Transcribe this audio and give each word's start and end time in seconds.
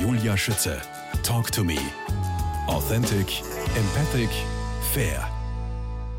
Julia 0.00 0.36
Schütze. 0.36 0.80
Talk 1.24 1.50
to 1.50 1.64
me. 1.64 1.76
Authentic, 2.68 3.42
empathic, 3.76 4.30
fair. 4.92 5.28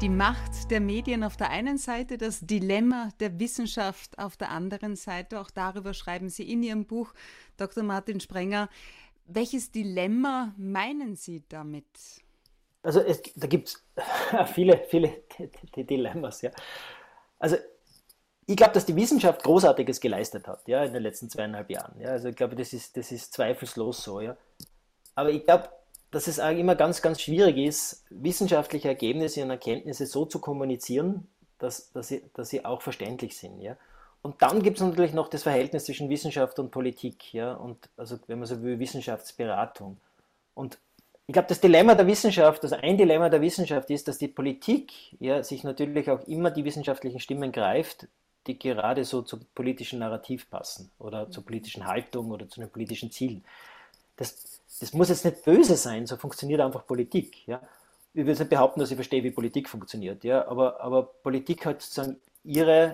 Die 0.01 0.09
Macht 0.09 0.69
der 0.69 0.81
Medien 0.81 1.23
auf 1.23 1.37
der 1.37 1.49
einen 1.49 1.77
Seite, 1.77 2.17
das 2.17 2.41
Dilemma 2.41 3.09
der 3.21 3.39
Wissenschaft 3.39 4.19
auf 4.19 4.35
der 4.35 4.49
anderen 4.49 4.97
Seite. 4.97 5.39
Auch 5.39 5.49
darüber 5.49 5.93
schreiben 5.93 6.27
Sie 6.27 6.51
in 6.51 6.61
Ihrem 6.61 6.85
Buch, 6.85 7.13
Dr. 7.55 7.83
Martin 7.83 8.19
Sprenger. 8.19 8.67
Welches 9.25 9.71
Dilemma 9.71 10.53
meinen 10.57 11.15
Sie 11.15 11.43
damit? 11.47 11.85
Also 12.83 12.99
es, 12.99 13.21
da 13.35 13.47
gibt 13.47 13.69
es 13.69 13.85
viele, 14.53 14.85
viele 14.89 15.23
Dilemmas. 15.77 16.41
Ja. 16.41 16.51
Also 17.39 17.55
ich 18.49 18.55
glaube, 18.55 18.73
dass 18.73 18.87
die 18.87 18.95
Wissenschaft 18.95 19.43
Großartiges 19.43 20.01
geleistet 20.01 20.47
hat, 20.47 20.67
ja, 20.67 20.83
in 20.83 20.91
den 20.91 21.03
letzten 21.03 21.29
zweieinhalb 21.29 21.69
Jahren. 21.69 21.93
Ja. 22.01 22.09
Also 22.09 22.29
ich 22.29 22.35
glaube, 22.35 22.55
das 22.55 22.73
ist, 22.73 22.97
das 22.97 23.11
ist 23.11 23.31
zweifellos 23.31 24.03
so, 24.03 24.21
ja. 24.21 24.35
Aber 25.13 25.29
ich 25.29 25.45
glaube, 25.45 25.69
dass 26.09 26.25
es 26.25 26.39
auch 26.39 26.49
immer 26.49 26.73
ganz, 26.73 27.03
ganz 27.03 27.21
schwierig 27.21 27.57
ist, 27.57 28.05
wissenschaftliche 28.09 28.87
Ergebnisse 28.87 29.43
und 29.43 29.51
Erkenntnisse 29.51 30.07
so 30.07 30.25
zu 30.25 30.39
kommunizieren, 30.39 31.27
dass, 31.59 31.91
dass, 31.91 32.07
sie, 32.07 32.23
dass 32.33 32.49
sie 32.49 32.65
auch 32.65 32.81
verständlich 32.81 33.37
sind, 33.37 33.61
ja. 33.61 33.77
Und 34.23 34.41
dann 34.41 34.63
gibt 34.63 34.77
es 34.77 34.83
natürlich 34.83 35.13
noch 35.13 35.27
das 35.27 35.43
Verhältnis 35.43 35.85
zwischen 35.85 36.09
Wissenschaft 36.09 36.57
und 36.57 36.71
Politik, 36.71 37.31
ja, 37.31 37.53
und 37.53 37.77
also 37.97 38.17
wenn 38.25 38.39
man 38.39 38.47
so 38.47 38.63
will, 38.63 38.79
Wissenschaftsberatung. 38.79 39.97
Und 40.55 40.79
ich 41.27 41.33
glaube, 41.33 41.49
das 41.49 41.61
Dilemma 41.61 41.93
der 41.93 42.07
Wissenschaft, 42.07 42.63
also 42.63 42.75
ein 42.77 42.97
Dilemma 42.97 43.29
der 43.29 43.41
Wissenschaft 43.41 43.91
ist, 43.91 44.07
dass 44.07 44.17
die 44.17 44.27
Politik 44.27 44.91
ja 45.19 45.43
sich 45.43 45.63
natürlich 45.63 46.09
auch 46.09 46.27
immer 46.27 46.49
die 46.49 46.65
wissenschaftlichen 46.65 47.19
Stimmen 47.19 47.51
greift, 47.51 48.07
die 48.49 48.57
gerade 48.59 49.05
so 49.05 49.21
zum 49.21 49.41
politischen 49.53 49.99
Narrativ 49.99 50.49
passen 50.49 50.91
oder 50.99 51.29
zur 51.29 51.45
politischen 51.45 51.85
Haltung 51.85 52.31
oder 52.31 52.49
zu 52.49 52.59
den 52.59 52.69
politischen 52.69 53.11
Zielen. 53.11 53.43
Das, 54.17 54.61
das 54.79 54.93
muss 54.93 55.09
jetzt 55.09 55.25
nicht 55.25 55.43
böse 55.45 55.77
sein, 55.77 56.07
so 56.07 56.17
funktioniert 56.17 56.61
einfach 56.61 56.85
Politik. 56.85 57.47
Ja. 57.47 57.61
Ich 58.13 58.21
will 58.21 58.29
jetzt 58.29 58.39
nicht 58.39 58.49
behaupten, 58.49 58.79
dass 58.79 58.89
ich 58.89 58.95
verstehe, 58.95 59.23
wie 59.23 59.31
Politik 59.31 59.69
funktioniert, 59.69 60.23
ja, 60.23 60.47
aber, 60.47 60.81
aber 60.81 61.03
Politik 61.03 61.65
hat 61.65 61.81
sozusagen 61.81 62.17
ihre, 62.43 62.93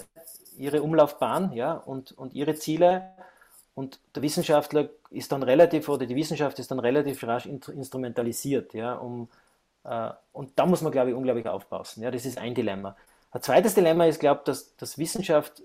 ihre 0.58 0.84
Umlaufbahn 0.84 1.54
ja, 1.54 1.74
und, 1.74 2.12
und 2.12 2.34
ihre 2.34 2.56
Ziele 2.56 3.12
und 3.76 4.00
der 4.14 4.24
Wissenschaftler 4.24 4.90
ist 5.10 5.32
dann 5.32 5.44
relativ, 5.44 5.88
oder 5.88 6.06
die 6.06 6.16
Wissenschaft 6.16 6.60
ist 6.60 6.72
dann 6.72 6.80
relativ 6.80 7.24
rasch 7.24 7.46
instrumentalisiert, 7.46 8.74
ja, 8.74 8.96
um, 8.96 9.30
äh, 9.86 10.10
und 10.34 10.52
da 10.58 10.66
muss 10.66 10.82
man, 10.82 10.92
glaube 10.92 11.12
ich, 11.12 11.16
unglaublich 11.16 11.48
aufpassen. 11.48 12.04
Ja, 12.04 12.12
das 12.12 12.26
ist 12.26 12.38
ein 12.38 12.54
Dilemma. 12.54 12.96
Ein 13.36 13.42
zweites 13.42 13.76
Dilemma 13.76 14.06
ist, 14.06 14.22
glaube 14.22 14.40
ich, 14.40 14.44
dass, 14.46 14.78
dass 14.78 14.98
Wissenschaft 14.98 15.62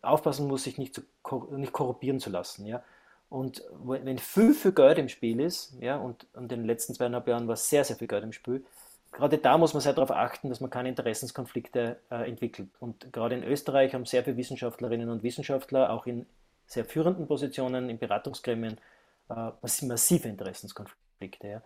aufpassen 0.00 0.48
muss, 0.48 0.64
sich 0.64 0.78
nicht, 0.78 0.94
zu, 0.94 1.02
nicht 1.50 1.74
korruptieren 1.74 2.20
zu 2.20 2.30
lassen. 2.30 2.64
Ja? 2.64 2.82
Und 3.28 3.62
wenn 3.84 4.16
viel, 4.16 4.54
viel 4.54 4.72
Geld 4.72 4.96
im 4.96 5.10
Spiel 5.10 5.38
ist, 5.40 5.74
ja, 5.78 5.98
und 5.98 6.26
in 6.34 6.48
den 6.48 6.64
letzten 6.64 6.94
zweieinhalb 6.94 7.28
Jahren 7.28 7.48
war 7.48 7.56
sehr, 7.56 7.84
sehr 7.84 7.96
viel 7.96 8.08
Geld 8.08 8.24
im 8.24 8.32
Spiel, 8.32 8.64
gerade 9.10 9.36
da 9.36 9.58
muss 9.58 9.74
man 9.74 9.82
sehr 9.82 9.92
darauf 9.92 10.10
achten, 10.10 10.48
dass 10.48 10.62
man 10.62 10.70
keine 10.70 10.88
Interessenskonflikte 10.88 11.98
äh, 12.10 12.26
entwickelt. 12.26 12.70
Und 12.80 13.12
gerade 13.12 13.34
in 13.34 13.44
Österreich 13.44 13.92
haben 13.92 14.06
sehr 14.06 14.24
viele 14.24 14.38
Wissenschaftlerinnen 14.38 15.10
und 15.10 15.22
Wissenschaftler 15.22 15.90
auch 15.90 16.06
in 16.06 16.24
sehr 16.66 16.86
führenden 16.86 17.26
Positionen, 17.26 17.90
in 17.90 17.98
Beratungsgremien, 17.98 18.78
äh, 19.28 19.50
massive 19.60 20.28
Interessenskonflikte. 20.28 21.46
Ja? 21.46 21.62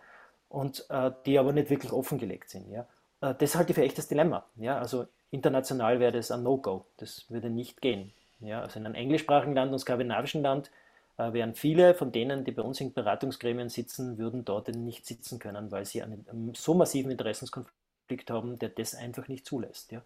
Und 0.49 0.85
äh, 0.89 1.11
die 1.25 1.39
aber 1.39 1.53
nicht 1.53 1.69
wirklich 1.69 1.93
offengelegt 1.93 2.49
sind. 2.49 2.69
Ja? 2.69 2.85
Äh, 3.21 3.33
das 3.35 3.55
halte 3.55 3.71
ich 3.71 3.75
für 3.75 3.83
echtes 3.83 4.09
Dilemma. 4.09 4.43
Ja? 4.57 4.77
Also 4.77 5.07
international 5.31 5.99
wäre 5.99 6.11
das 6.11 6.31
ein 6.31 6.43
No-Go. 6.43 6.85
Das 6.97 7.25
würde 7.29 7.49
nicht 7.49 7.81
gehen. 7.81 8.13
Ja, 8.39 8.61
also 8.61 8.79
in 8.79 8.85
einem 8.85 8.95
englischsprachigen 8.95 9.55
Land 9.55 9.71
und 9.71 9.79
skandinavischen 9.79 10.43
Land 10.43 10.69
äh, 11.17 11.33
wären 11.33 11.55
viele 11.55 11.95
von 11.95 12.11
denen, 12.11 12.43
die 12.45 12.51
bei 12.51 12.61
uns 12.61 12.79
in 12.79 12.93
Beratungsgremien 12.93 13.69
sitzen, 13.69 14.17
würden 14.17 14.45
dort 14.45 14.67
nicht 14.69 15.05
sitzen 15.05 15.39
können, 15.39 15.71
weil 15.71 15.85
sie 15.85 16.03
einen, 16.03 16.25
einen 16.29 16.53
so 16.53 16.73
massiven 16.73 17.11
Interessenskonflikt 17.11 18.29
haben, 18.29 18.59
der 18.59 18.69
das 18.69 18.95
einfach 18.95 19.27
nicht 19.27 19.45
zulässt. 19.45 19.91
Ja. 19.91 20.01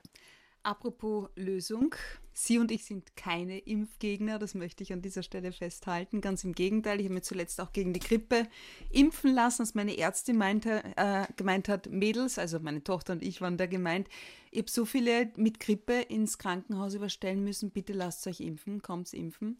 Apropos 0.63 1.29
Lösung, 1.35 1.95
Sie 2.33 2.59
und 2.59 2.71
ich 2.71 2.85
sind 2.85 3.15
keine 3.15 3.57
Impfgegner, 3.57 4.37
das 4.37 4.53
möchte 4.53 4.83
ich 4.83 4.93
an 4.93 5.01
dieser 5.01 5.23
Stelle 5.23 5.51
festhalten. 5.51 6.21
Ganz 6.21 6.43
im 6.43 6.53
Gegenteil, 6.53 6.99
ich 6.99 7.05
habe 7.05 7.15
mir 7.15 7.21
zuletzt 7.23 7.59
auch 7.59 7.73
gegen 7.73 7.93
die 7.93 7.99
Grippe 7.99 8.47
impfen 8.91 9.33
lassen, 9.33 9.63
als 9.63 9.73
meine 9.73 9.97
Ärztin 9.97 10.37
meinte, 10.37 10.83
äh, 10.97 11.25
gemeint 11.35 11.67
hat, 11.67 11.89
Mädels, 11.89 12.37
also 12.37 12.59
meine 12.59 12.83
Tochter 12.83 13.13
und 13.13 13.23
ich 13.23 13.41
waren 13.41 13.57
da 13.57 13.65
gemeint, 13.65 14.07
ich 14.51 14.59
habe 14.59 14.69
so 14.69 14.85
viele 14.85 15.31
mit 15.35 15.59
Grippe 15.59 15.93
ins 15.93 16.37
Krankenhaus 16.37 16.93
überstellen 16.93 17.43
müssen, 17.43 17.71
bitte 17.71 17.93
lasst 17.93 18.27
euch 18.27 18.39
impfen, 18.39 18.83
kommt 18.83 19.11
impfen. 19.13 19.57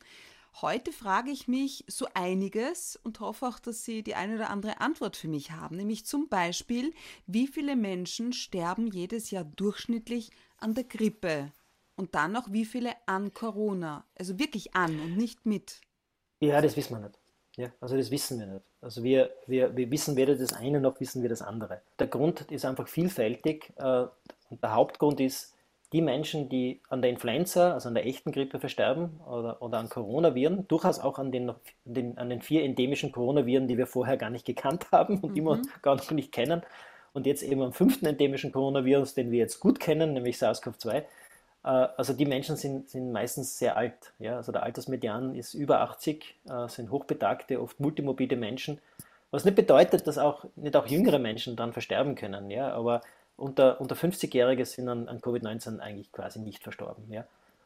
Heute 0.59 0.91
frage 0.91 1.31
ich 1.31 1.47
mich 1.47 1.85
so 1.87 2.07
einiges 2.13 2.99
und 3.01 3.21
hoffe 3.21 3.47
auch, 3.47 3.57
dass 3.57 3.85
Sie 3.85 4.03
die 4.03 4.15
eine 4.15 4.35
oder 4.35 4.49
andere 4.49 4.81
Antwort 4.81 5.15
für 5.15 5.29
mich 5.29 5.51
haben. 5.51 5.77
Nämlich 5.77 6.05
zum 6.05 6.27
Beispiel, 6.27 6.93
wie 7.25 7.47
viele 7.47 7.75
Menschen 7.75 8.33
sterben 8.33 8.87
jedes 8.87 9.31
Jahr 9.31 9.45
durchschnittlich 9.45 10.29
an 10.61 10.73
der 10.73 10.85
Grippe? 10.85 11.51
Und 11.95 12.15
dann 12.15 12.31
noch, 12.31 12.51
wie 12.51 12.65
viele 12.65 12.91
an 13.05 13.33
Corona? 13.33 14.05
Also 14.17 14.39
wirklich 14.39 14.75
an 14.75 14.99
und 14.99 15.17
nicht 15.17 15.45
mit. 15.45 15.81
Ja, 16.39 16.61
das 16.61 16.75
wissen 16.75 16.95
wir 16.95 17.07
nicht. 17.07 17.19
Ja, 17.57 17.69
also 17.81 17.97
das 17.97 18.09
wissen 18.09 18.39
wir 18.39 18.47
nicht. 18.47 18.65
Also 18.81 19.03
wir, 19.03 19.29
wir, 19.45 19.75
wir 19.75 19.91
wissen 19.91 20.15
weder 20.15 20.35
das 20.35 20.53
eine 20.53 20.79
noch 20.79 20.99
wissen 20.99 21.21
wir 21.21 21.29
das 21.29 21.41
andere. 21.41 21.81
Der 21.99 22.07
Grund 22.07 22.49
ist 22.49 22.65
einfach 22.65 22.87
vielfältig 22.87 23.73
äh, 23.77 24.05
und 24.49 24.63
der 24.63 24.73
Hauptgrund 24.73 25.19
ist, 25.19 25.53
die 25.93 26.01
Menschen, 26.01 26.47
die 26.47 26.79
an 26.87 27.01
der 27.01 27.11
Influenza, 27.11 27.73
also 27.73 27.89
an 27.89 27.95
der 27.95 28.05
echten 28.05 28.31
Grippe 28.31 28.59
versterben 28.59 29.19
oder, 29.27 29.61
oder 29.61 29.77
an 29.77 29.89
Coronaviren, 29.89 30.65
durchaus 30.69 30.99
auch 30.99 31.19
an 31.19 31.33
den, 31.33 31.51
den, 31.83 32.17
an 32.17 32.29
den 32.29 32.41
vier 32.41 32.63
endemischen 32.63 33.11
Coronaviren, 33.11 33.67
die 33.67 33.77
wir 33.77 33.87
vorher 33.87 34.15
gar 34.15 34.29
nicht 34.29 34.45
gekannt 34.45 34.87
haben 34.93 35.19
und 35.19 35.31
mhm. 35.31 35.35
die 35.35 35.41
wir 35.41 35.57
mhm. 35.57 35.67
gar 35.81 35.95
noch 35.95 36.11
nicht 36.11 36.31
kennen. 36.31 36.61
Und 37.13 37.25
jetzt 37.25 37.43
eben 37.43 37.61
am 37.61 37.73
fünften 37.73 38.05
endemischen 38.05 38.51
Coronavirus, 38.51 39.13
den 39.13 39.31
wir 39.31 39.39
jetzt 39.39 39.59
gut 39.59 39.79
kennen, 39.79 40.13
nämlich 40.13 40.37
SARS-CoV-2. 40.37 41.03
Äh, 41.63 41.67
also 41.67 42.13
die 42.13 42.25
Menschen 42.25 42.55
sind, 42.55 42.89
sind 42.89 43.11
meistens 43.11 43.57
sehr 43.57 43.77
alt. 43.77 44.13
Ja? 44.19 44.37
Also 44.37 44.51
der 44.51 44.63
Altersmedian 44.63 45.35
ist 45.35 45.53
über 45.53 45.81
80, 45.81 46.35
äh, 46.49 46.67
sind 46.67 46.91
hochbetagte, 46.91 47.61
oft 47.61 47.79
multimobile 47.79 48.35
Menschen. 48.35 48.79
Was 49.31 49.45
nicht 49.45 49.55
bedeutet, 49.55 50.07
dass 50.07 50.17
auch 50.17 50.45
nicht 50.55 50.75
auch 50.75 50.87
jüngere 50.87 51.19
Menschen 51.19 51.55
dann 51.55 51.73
versterben 51.73 52.15
können. 52.15 52.49
Ja? 52.49 52.71
Aber 52.73 53.01
unter, 53.37 53.79
unter 53.81 53.95
50-Jährige 53.95 54.65
sind 54.65 54.87
an, 54.87 55.07
an 55.07 55.19
Covid-19 55.19 55.79
eigentlich 55.79 56.11
quasi 56.11 56.39
nicht 56.39 56.63
verstorben. 56.63 57.11
Ja? 57.11 57.25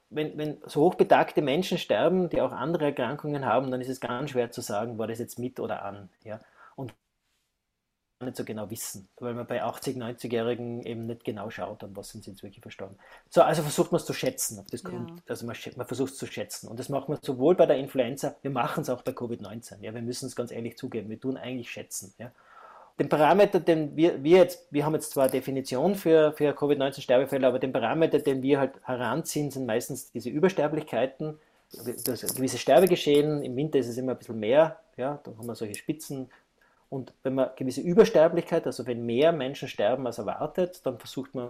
Wenn, 0.10 0.38
wenn 0.38 0.58
so 0.66 0.82
hochbetagte 0.82 1.42
Menschen 1.42 1.78
sterben, 1.78 2.30
die 2.30 2.42
auch 2.42 2.52
andere 2.52 2.86
Erkrankungen 2.86 3.46
haben, 3.46 3.72
dann 3.72 3.82
ist 3.82 3.90
es 3.90 4.00
ganz 4.00 4.32
schwer 4.32 4.52
zu 4.52 4.62
sagen, 4.62 4.98
war 4.98 5.08
das 5.08 5.20
jetzt 5.20 5.40
mit 5.40 5.60
oder 5.60 5.84
an. 5.84 6.10
Ja? 6.24 6.40
Nicht 8.26 8.38
so 8.38 8.44
genau 8.44 8.70
wissen, 8.70 9.08
weil 9.20 9.34
man 9.34 9.46
bei 9.46 9.64
80, 9.64 9.98
90-Jährigen 9.98 10.82
eben 10.84 11.06
nicht 11.06 11.24
genau 11.24 11.50
schaut, 11.50 11.84
an 11.84 11.96
was 11.96 12.10
sind 12.10 12.24
sie 12.24 12.32
jetzt 12.32 12.44
wirklich 12.44 12.62
verstorben. 12.62 12.98
So, 13.30 13.42
also 13.42 13.62
versucht 13.62 13.92
man 13.92 14.00
es 14.00 14.06
zu 14.06 14.14
schätzen, 14.14 14.60
auf 14.60 14.68
das 14.68 14.84
ja. 14.84 14.90
kommt. 14.90 15.22
Also 15.30 15.46
man, 15.46 15.56
man 15.76 15.88
versucht 15.88 16.14
es 16.14 16.18
zu 16.18 16.26
schätzen. 16.26 16.68
Und 16.68 16.80
das 16.80 16.90
macht 16.90 17.10
man 17.10 17.20
sowohl 17.22 17.56
bei 17.56 17.66
der 17.66 17.78
Influenza, 17.78 18.36
wir 18.42 18.52
machen 18.52 18.82
es 18.82 18.90
auch 18.90 19.02
bei 19.04 19.12
Covid-19. 19.12 19.82
Ja, 19.82 19.94
wir 19.94 20.02
müssen 20.02 20.26
es 20.26 20.36
ganz 20.36 20.52
ehrlich 20.52 20.78
zugeben, 20.78 21.10
wir 21.10 21.20
tun 21.20 21.38
eigentlich 21.38 21.70
schätzen. 21.70 22.14
Ja 22.18 22.32
den 23.00 23.10
Parameter, 23.10 23.60
den 23.60 23.96
wir, 23.96 24.24
wir 24.24 24.38
jetzt, 24.38 24.68
wir 24.72 24.86
haben 24.86 24.94
jetzt 24.94 25.12
zwar 25.12 25.28
Definition 25.28 25.96
für, 25.96 26.32
für 26.34 26.54
Covid-19-Sterbefälle, 26.54 27.46
aber 27.46 27.60
den 27.60 27.74
Parameter, 27.74 28.20
den 28.20 28.42
wir 28.42 28.60
halt 28.60 28.72
heranziehen, 28.84 29.52
sind 29.52 29.66
meistens 29.66 30.12
diese 30.12 30.30
Übersterblichkeiten, 30.30 31.38
das 32.06 32.36
gewisse 32.36 32.58
Sterbegeschehen. 32.58 33.44
Im 33.44 33.56
Winter 33.56 33.80
ist 33.80 33.88
es 33.88 33.98
immer 33.98 34.14
ein 34.14 34.18
bisschen 34.18 34.40
mehr, 34.40 34.80
ja, 34.98 35.20
da 35.24 35.32
haben 35.38 35.46
wir 35.46 35.56
solche 35.56 35.76
Spitzen. 35.76 36.30
Und 36.96 37.12
wenn 37.24 37.36
man 37.36 37.50
gewisse 37.58 37.82
Übersterblichkeit, 37.82 38.66
also 38.66 38.88
wenn 38.88 39.06
mehr 39.06 39.34
Menschen 39.34 39.68
sterben 39.68 40.08
als 40.08 40.18
erwartet, 40.18 40.80
dann 40.86 40.98
versucht 40.98 41.36
man 41.36 41.50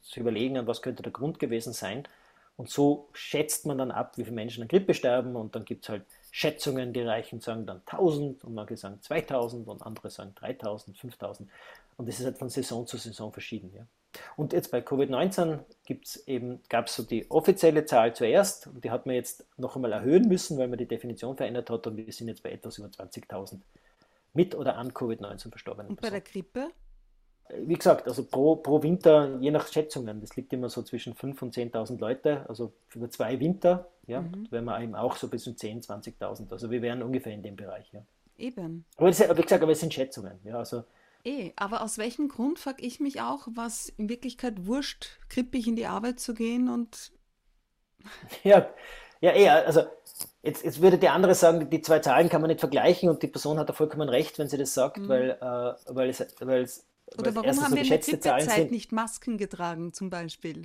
zu 0.00 0.20
überlegen, 0.20 0.66
was 0.66 0.80
könnte 0.80 1.02
der 1.02 1.12
Grund 1.12 1.38
gewesen 1.38 1.74
sein. 1.74 2.08
Und 2.56 2.70
so 2.70 3.10
schätzt 3.12 3.66
man 3.66 3.76
dann 3.76 3.90
ab, 3.90 4.16
wie 4.16 4.24
viele 4.24 4.34
Menschen 4.34 4.62
an 4.62 4.68
Grippe 4.68 4.94
sterben 4.94 5.36
und 5.36 5.54
dann 5.54 5.66
gibt 5.66 5.84
es 5.84 5.90
halt 5.90 6.04
Schätzungen, 6.30 6.94
die 6.94 7.02
reichen 7.02 7.40
sagen 7.42 7.66
dann 7.66 7.82
1000 7.84 8.44
und 8.44 8.54
manche 8.54 8.78
sagen 8.78 8.98
2000 9.02 9.68
und 9.68 9.82
andere 9.82 10.08
sagen 10.08 10.32
3000, 10.36 10.96
5000. 10.96 11.50
Und 11.98 12.08
das 12.08 12.18
ist 12.18 12.24
halt 12.24 12.38
von 12.38 12.48
Saison 12.48 12.86
zu 12.86 12.96
Saison 12.96 13.30
verschieden. 13.30 13.70
Ja. 13.76 13.86
Und 14.36 14.54
jetzt 14.54 14.70
bei 14.70 14.78
Covid-19 14.78 16.60
gab 16.70 16.86
es 16.86 16.94
so 16.94 17.02
die 17.02 17.30
offizielle 17.30 17.84
Zahl 17.84 18.14
zuerst 18.14 18.68
und 18.68 18.82
die 18.82 18.90
hat 18.90 19.04
man 19.04 19.16
jetzt 19.16 19.44
noch 19.58 19.76
einmal 19.76 19.92
erhöhen 19.92 20.28
müssen, 20.28 20.56
weil 20.56 20.68
man 20.68 20.78
die 20.78 20.88
Definition 20.88 21.36
verändert 21.36 21.68
hat 21.68 21.86
und 21.86 21.98
wir 21.98 22.10
sind 22.10 22.28
jetzt 22.28 22.42
bei 22.42 22.52
etwas 22.52 22.78
über 22.78 22.88
20.000 22.88 23.58
mit 24.38 24.54
oder 24.54 24.76
an 24.76 24.92
Covid-19 24.92 25.50
verstorbenen 25.50 25.90
Und 25.90 26.00
bei 26.00 26.10
der 26.10 26.20
Grippe? 26.20 26.70
wie 27.56 27.74
gesagt, 27.74 28.06
also 28.06 28.24
pro, 28.24 28.56
pro 28.56 28.82
Winter, 28.82 29.38
je 29.40 29.50
nach 29.50 29.66
Schätzungen, 29.68 30.20
das 30.20 30.36
liegt 30.36 30.52
immer 30.52 30.68
so 30.68 30.82
zwischen 30.82 31.14
5.000 31.14 31.42
und 31.42 31.54
10.000 31.54 31.98
Leute, 31.98 32.44
also 32.48 32.72
über 32.94 33.10
zwei 33.10 33.40
Winter, 33.40 33.88
ja, 34.06 34.20
mhm. 34.20 34.46
wären 34.50 34.64
wir 34.64 34.80
eben 34.80 34.94
auch 34.94 35.16
so 35.16 35.28
bis 35.28 35.44
zu 35.44 35.50
10.000, 35.50 36.18
20.000. 36.20 36.52
Also 36.52 36.70
wir 36.70 36.82
wären 36.82 37.02
ungefähr 37.02 37.32
in 37.32 37.42
dem 37.42 37.56
Bereich, 37.56 37.90
ja. 37.92 38.02
Eben. 38.36 38.84
Aber 38.96 39.08
das, 39.08 39.20
wie 39.20 39.42
gesagt, 39.42 39.62
aber 39.62 39.72
es 39.72 39.80
sind 39.80 39.94
Schätzungen, 39.94 40.38
ja, 40.44 40.58
also. 40.58 40.84
Eh, 41.24 41.52
aber 41.56 41.82
aus 41.82 41.98
welchem 41.98 42.28
Grund 42.28 42.58
frage 42.58 42.84
ich 42.84 43.00
mich 43.00 43.20
auch, 43.20 43.48
was 43.50 43.88
in 43.88 44.08
Wirklichkeit 44.08 44.66
wurscht, 44.66 45.18
krippig 45.28 45.66
in 45.66 45.76
die 45.76 45.86
Arbeit 45.86 46.20
zu 46.20 46.34
gehen 46.34 46.68
und. 46.68 47.12
Ja, 48.44 48.68
Ja, 49.20 49.32
eher, 49.32 49.66
also 49.66 49.82
jetzt, 50.42 50.64
jetzt 50.64 50.80
würde 50.80 50.98
der 50.98 51.12
andere 51.12 51.34
sagen, 51.34 51.68
die 51.70 51.82
zwei 51.82 51.98
Zahlen 51.98 52.28
kann 52.28 52.40
man 52.40 52.48
nicht 52.48 52.60
vergleichen 52.60 53.08
und 53.08 53.22
die 53.22 53.26
Person 53.26 53.58
hat 53.58 53.68
da 53.68 53.72
vollkommen 53.72 54.08
recht, 54.08 54.38
wenn 54.38 54.48
sie 54.48 54.58
das 54.58 54.74
sagt, 54.74 54.98
mhm. 54.98 55.08
weil, 55.08 55.30
äh, 55.30 55.94
weil, 55.94 56.10
es, 56.10 56.24
weil 56.40 56.62
es 56.62 56.84
Oder 57.18 57.34
warum 57.34 57.48
haben 57.48 57.70
so 57.70 57.76
wir 57.76 57.82
in 57.82 57.88
der 57.88 57.98
Grippezeit 57.98 58.70
nicht 58.70 58.92
Masken 58.92 59.38
getragen 59.38 59.92
zum 59.92 60.10
Beispiel? 60.10 60.62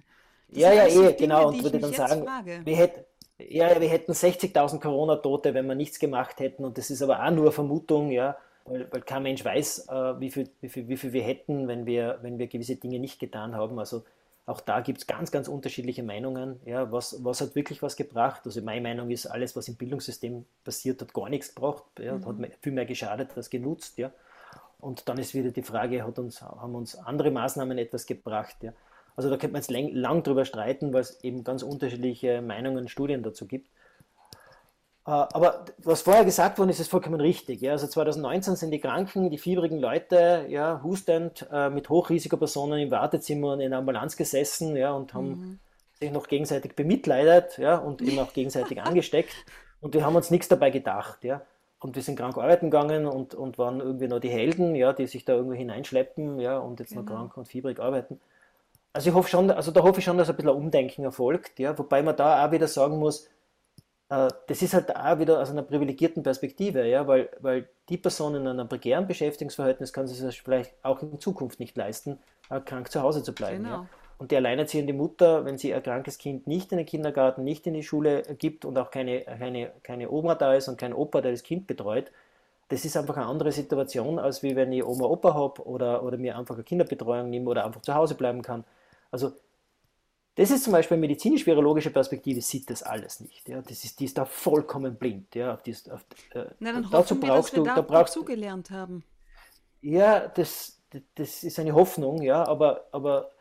Das 0.50 0.60
ja, 0.60 0.74
ja, 0.74 0.88
eh, 0.88 1.14
genau, 1.14 1.50
und 1.50 1.64
würde 1.64 1.80
dann 1.80 1.94
sagen, 1.94 2.28
wir 2.64 2.76
hätten, 2.76 3.04
ja, 3.40 3.80
wir 3.82 3.90
hätten 3.90 4.12
60.000 4.12 4.80
Corona-Tote, 4.80 5.54
wenn 5.54 5.66
wir 5.66 5.76
nichts 5.76 6.00
gemacht 6.00 6.40
hätten 6.40 6.64
und 6.64 6.78
das 6.78 6.92
ist 6.92 7.02
aber 7.02 7.26
auch 7.26 7.32
nur 7.32 7.52
Vermutung, 7.52 8.12
ja, 8.12 8.38
weil, 8.66 8.88
weil 8.92 9.02
kein 9.02 9.24
Mensch 9.24 9.44
weiß, 9.44 9.88
äh, 9.90 10.20
wie, 10.20 10.32
viel, 10.32 10.50
wie, 10.62 10.70
viel, 10.70 10.88
wie 10.88 10.98
viel 10.98 11.14
wir 11.14 11.24
hätten, 11.24 11.68
wenn 11.68 11.86
wir, 11.86 12.20
wenn 12.22 12.38
wir 12.38 12.48
gewisse 12.48 12.76
Dinge 12.76 13.00
nicht 13.00 13.20
getan 13.20 13.56
haben. 13.56 13.80
Also 13.80 14.04
auch 14.46 14.60
da 14.60 14.82
gibt 14.82 15.00
es 15.00 15.08
ganz, 15.08 15.32
ganz 15.32 15.48
unterschiedliche 15.48 16.04
Meinungen. 16.04 16.60
Ja, 16.66 16.92
was, 16.92 17.24
was 17.24 17.40
hat 17.40 17.56
wirklich 17.56 17.82
was 17.82 17.96
gebracht? 17.96 18.42
Also 18.46 18.62
meine 18.62 18.82
Meinung 18.82 19.10
ist, 19.10 19.26
alles, 19.26 19.56
was 19.56 19.70
im 19.70 19.76
Bildungssystem 19.76 20.46
passiert, 20.66 21.02
hat 21.02 21.14
gar 21.14 21.30
nichts 21.30 21.56
gebracht. 21.56 21.84
Ja, 22.00 22.18
mhm. 22.18 22.26
Hat 22.26 22.36
viel 22.62 22.74
mehr 22.74 22.86
geschadet 22.86 23.30
als 23.36 23.50
genutzt. 23.50 23.98
Ja. 23.98 24.12
Und 24.80 25.08
dann 25.08 25.18
ist 25.18 25.34
wieder 25.34 25.52
die 25.52 25.64
Frage, 25.64 26.06
hat 26.06 26.20
uns, 26.20 26.42
haben 26.42 26.76
uns 26.76 26.96
andere 26.96 27.32
Maßnahmen 27.32 27.78
etwas 27.78 28.06
gebracht? 28.06 28.58
Ja. 28.62 28.74
Also 29.16 29.30
da 29.30 29.38
könnte 29.38 29.54
man 29.54 29.62
jetzt 29.62 29.72
lang, 29.72 29.94
lang 29.94 30.24
drüber 30.24 30.44
streiten, 30.44 30.92
weil 30.92 31.02
es 31.02 31.24
eben 31.24 31.46
ganz 31.46 31.64
unterschiedliche 31.64 32.42
Meinungen 32.42 32.80
und 32.80 32.90
Studien 32.90 33.24
dazu 33.24 33.48
gibt. 33.48 33.70
Äh, 35.06 35.12
aber 35.12 35.66
was 35.80 36.02
vorher 36.02 36.24
gesagt 36.24 36.60
worden 36.60 36.70
ist, 36.70 36.80
ist 36.80 36.90
vollkommen 36.90 37.20
richtig. 37.20 37.62
Ja. 37.62 37.74
Also 37.74 37.88
2019 37.88 38.56
sind 38.56 38.72
die 38.72 38.80
Kranken, 38.80 39.30
die 39.30 39.38
fiebrigen 39.38 39.80
Leute, 39.80 40.46
ja, 40.50 40.82
hustend 40.84 41.48
äh, 41.52 41.70
mit 41.70 41.90
Hochrisikopersonen 41.90 42.80
im 42.80 42.92
Wartezimmer 42.92 43.54
und 43.54 43.60
in 43.60 43.72
der 43.72 43.80
Ambulanz 43.80 44.16
gesessen 44.16 44.76
ja, 44.76 44.94
und 44.94 45.14
haben 45.14 45.28
mhm. 45.28 45.60
sich 46.00 46.12
noch 46.12 46.28
gegenseitig 46.28 46.76
bemitleidet 46.76 47.58
ja, 47.58 47.76
und 47.76 48.02
eben 48.02 48.20
auch 48.20 48.34
gegenseitig 48.34 48.82
angesteckt. 48.82 49.36
Und 49.82 49.94
wir 49.94 50.06
haben 50.06 50.16
uns 50.16 50.32
nichts 50.32 50.48
dabei 50.48 50.70
gedacht. 50.70 51.24
Ja. 51.24 51.42
Und 51.80 51.98
wir 51.98 52.02
sind 52.02 52.18
krank 52.18 52.38
arbeiten 52.38 52.72
gegangen 52.72 53.06
und, 53.06 53.36
und 53.36 53.58
waren 53.58 53.82
irgendwie 53.82 54.08
noch 54.08 54.20
die 54.20 54.30
Helden, 54.30 54.74
ja, 54.74 54.94
die 54.94 55.06
sich 55.06 55.26
da 55.26 55.34
irgendwo 55.34 55.54
hineinschleppen 55.54 56.40
ja, 56.40 56.58
und 56.58 56.80
jetzt 56.80 56.92
genau. 56.92 57.02
noch 57.02 57.10
krank 57.10 57.36
und 57.36 57.46
fiebrig 57.50 57.82
arbeiten. 57.82 58.22
Also 58.94 59.10
ich 59.10 59.16
hoffe 59.16 59.28
schon, 59.28 59.52
also 59.52 59.72
da 59.72 59.84
hoffe 59.84 60.00
ich 60.00 60.06
schon, 60.06 60.18
dass 60.18 60.30
ein 60.30 60.36
bisschen 60.38 60.52
ein 60.52 60.56
Umdenken 60.56 61.04
erfolgt, 61.04 61.60
ja, 61.60 61.78
wobei 61.78 62.02
man 62.04 62.16
da 62.16 62.46
auch 62.46 62.52
wieder 62.52 62.70
sagen 62.70 63.00
muss, 63.00 63.28
das 64.10 64.62
ist 64.62 64.74
halt 64.74 64.96
auch 64.96 65.18
wieder 65.18 65.42
aus 65.42 65.50
einer 65.50 65.64
privilegierten 65.64 66.22
Perspektive, 66.24 66.86
ja, 66.86 67.08
weil, 67.08 67.30
weil 67.40 67.68
die 67.90 67.98
Person 67.98 68.36
in 68.36 68.48
einem 68.48 68.68
prekären 68.68 69.08
Beschäftigungsverhältnis 69.08 69.92
kann 69.92 70.08
sich 70.08 70.20
das 70.20 70.36
vielleicht 70.36 70.74
auch 70.84 71.02
in 71.02 71.20
Zukunft 71.20 71.60
nicht 71.60 71.76
leisten, 71.76 72.20
äh, 72.50 72.60
krank 72.60 72.92
zu 72.92 73.02
Hause 73.02 73.24
zu 73.24 73.34
bleiben. 73.34 73.64
Genau. 73.64 73.76
Ja. 73.76 73.88
Und 74.20 74.32
die 74.32 74.36
alleinerziehende 74.36 74.94
Mutter, 74.94 75.46
wenn 75.46 75.58
sie 75.58 75.74
ein 75.74 75.82
krankes 75.82 76.18
Kind 76.18 76.48
nicht 76.48 76.72
in 76.72 76.78
den 76.78 76.86
Kindergarten, 76.86 77.44
nicht 77.44 77.66
in 77.66 77.74
die 77.74 77.84
Schule 77.84 78.22
gibt 78.38 78.64
und 78.66 78.78
auch 78.78 78.92
keine, 78.92 79.22
keine, 79.22 79.72
keine 79.82 80.12
Oma 80.12 80.36
da 80.36 80.54
ist 80.54 80.68
und 80.68 80.78
kein 80.78 80.94
Opa, 80.94 81.22
der 81.22 81.32
das 81.32 81.44
Kind 81.44 81.66
betreut, 81.66 82.12
das 82.70 82.86
ist 82.86 82.96
einfach 82.96 83.18
eine 83.18 83.26
andere 83.26 83.52
Situation, 83.52 84.20
als 84.20 84.44
wie 84.44 84.56
wenn 84.56 84.72
ich 84.72 84.84
Oma, 84.84 85.06
Opa 85.06 85.34
habe 85.34 85.68
oder, 85.68 86.04
oder 86.04 86.18
mir 86.18 86.38
einfach 86.38 86.56
eine 86.56 86.64
Kinderbetreuung 86.64 87.30
nehme 87.30 87.50
oder 87.50 87.66
einfach 87.66 87.82
zu 87.82 87.94
Hause 87.94 88.16
bleiben 88.16 88.42
kann. 88.42 88.64
Also 89.12 89.34
das 90.36 90.50
ist 90.50 90.64
zum 90.64 90.74
Beispiel 90.74 90.98
medizinisch-virologische 90.98 91.92
Perspektive, 91.92 92.42
sieht 92.42 92.70
das 92.70 92.82
alles 92.82 93.20
nicht. 93.20 93.48
Ja? 93.48 93.62
Das 93.62 93.84
ist, 93.84 94.00
die 94.00 94.06
ist 94.06 94.18
da 94.18 94.26
vollkommen 94.26 94.96
blind. 94.96 95.36
Ja? 95.36 95.54
Auf 95.54 95.62
dies, 95.62 95.88
auf, 95.90 96.04
äh, 96.34 96.46
Na, 96.60 96.74
dann 96.74 96.88
dazu 96.90 97.22
wir, 97.22 97.28
brauchst 97.28 97.56
du, 97.56 97.64
da, 97.64 97.76
da 97.76 97.82
brauchst 97.82 98.16
dazugelernt 98.16 98.72
haben. 98.72 99.04
Ja, 99.82 100.28
das, 100.28 100.80
das 101.16 101.44
ist 101.44 101.60
eine 101.60 101.74
Hoffnung, 101.74 102.22
ja, 102.22 102.48
aber, 102.48 102.86
aber 102.92 103.32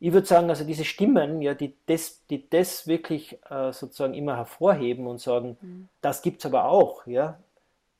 ich 0.00 0.12
würde 0.12 0.26
sagen, 0.26 0.50
also 0.50 0.64
diese 0.64 0.84
Stimmen, 0.84 1.40
ja, 1.42 1.54
die 1.54 1.76
das, 1.86 2.26
die 2.26 2.50
das 2.50 2.86
wirklich 2.88 3.38
äh, 3.48 3.72
sozusagen 3.72 4.14
immer 4.14 4.36
hervorheben 4.36 5.06
und 5.06 5.20
sagen, 5.20 5.56
mhm. 5.60 5.88
das 6.00 6.22
gibt 6.22 6.40
es 6.40 6.46
aber 6.46 6.64
auch, 6.64 7.06
ja, 7.06 7.38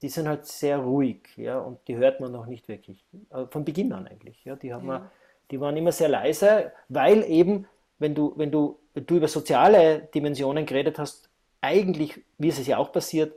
die 0.03 0.09
sind 0.09 0.27
halt 0.27 0.47
sehr 0.47 0.79
ruhig, 0.79 1.29
ja, 1.37 1.61
und 1.61 1.79
die 1.87 1.97
hört 1.97 2.21
man 2.21 2.33
noch 2.33 2.47
nicht 2.47 2.67
wirklich. 2.67 3.05
Äh, 3.31 3.47
von 3.47 3.65
Beginn 3.65 3.93
an 3.93 4.09
eigentlich. 4.09 4.45
Ja, 4.45 4.57
die 4.57 4.75
haben 4.75 4.89
ja. 4.89 4.99
wir, 4.99 5.11
die 5.53 5.61
waren 5.61 5.77
immer 5.77 5.93
sehr 5.93 6.09
leise, 6.09 6.73
weil 6.89 7.23
eben 7.23 7.69
wenn 8.03 8.15
du, 8.15 8.35
wenn 8.37 8.51
du, 8.51 8.79
du 8.95 9.17
über 9.17 9.29
soziale 9.29 10.09
Dimensionen 10.15 10.67
geredet 10.67 10.99
hast, 10.99 11.31
eigentlich, 11.61 12.21
wie 12.37 12.49
es 12.49 12.67
ja 12.67 12.77
auch 12.77 12.93
passiert, 12.93 13.35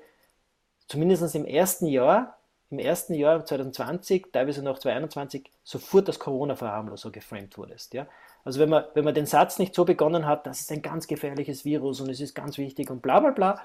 zumindest 0.88 1.36
im 1.36 1.46
ersten 1.46 1.86
Jahr, 1.86 2.38
im 2.72 2.80
ersten 2.80 3.14
Jahr 3.14 3.46
2020, 3.46 4.32
teilweise 4.34 4.64
noch 4.64 4.80
2021, 4.80 5.50
sofort 5.64 6.08
als 6.08 6.20
Corona-Verharmloser 6.20 7.12
geframed 7.12 7.58
wurdest. 7.58 7.94
Ja? 7.94 8.08
Also 8.44 8.60
wenn 8.60 8.70
man, 8.70 8.86
wenn 8.96 9.06
man 9.06 9.14
den 9.14 9.28
Satz 9.28 9.60
nicht 9.60 9.76
so 9.76 9.86
begonnen 9.86 10.26
hat, 10.26 10.46
das 10.48 10.62
ist 10.62 10.72
ein 10.72 10.82
ganz 10.82 11.08
gefährliches 11.08 11.64
Virus 11.64 12.02
und 12.02 12.10
es 12.10 12.20
ist 12.20 12.34
ganz 12.34 12.58
wichtig 12.58 12.90
und 12.90 13.02
bla 13.02 13.20
bla 13.20 13.32
bla, 13.32 13.62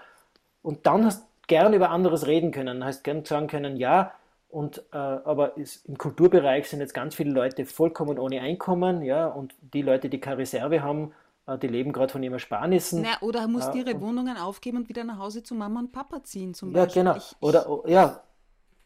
und 0.63 0.87
dann 0.87 1.07
hast 1.07 1.25
gern 1.47 1.73
über 1.73 1.91
anderes 1.91 2.27
reden 2.27 2.53
können, 2.53 2.85
hast 2.85 3.03
gern 3.03 3.25
sagen 3.25 3.47
können, 3.47 3.77
ja, 3.77 4.13
und, 4.51 4.79
äh, 4.93 4.97
aber 4.97 5.57
ist, 5.57 5.87
im 5.87 5.97
Kulturbereich 5.99 6.69
sind 6.69 6.81
jetzt 6.81 6.95
ganz 6.95 7.15
viele 7.15 7.31
Leute 7.31 7.67
vollkommen 7.67 8.19
ohne 8.19 8.41
Einkommen, 8.41 9.03
ja, 9.03 9.27
und 9.27 9.55
die 9.61 9.83
Leute, 9.83 10.09
die 10.09 10.21
keine 10.21 10.39
Reserve 10.39 10.83
haben, 10.83 11.13
äh, 11.47 11.59
die 11.59 11.69
leben 11.69 11.93
gerade 11.93 12.13
von 12.13 12.23
ihren 12.23 12.35
Ersparnissen. 12.35 13.03
Na, 13.03 13.27
oder 13.27 13.47
muss 13.49 13.67
äh, 13.69 13.79
ihre 13.79 14.01
Wohnungen 14.01 14.37
aufgeben 14.37 14.79
und 14.79 14.89
wieder 14.89 15.05
nach 15.05 15.19
Hause 15.19 15.43
zu 15.43 15.55
Mama 15.55 15.81
und 15.81 15.93
Papa 15.93 16.23
ziehen, 16.23 16.55
zum 16.55 16.73
Beispiel. 16.73 17.03
Ja, 17.03 17.13
genau. 17.13 17.17
Ich, 17.17 17.37
oder, 17.41 17.83
ja, 17.87 18.23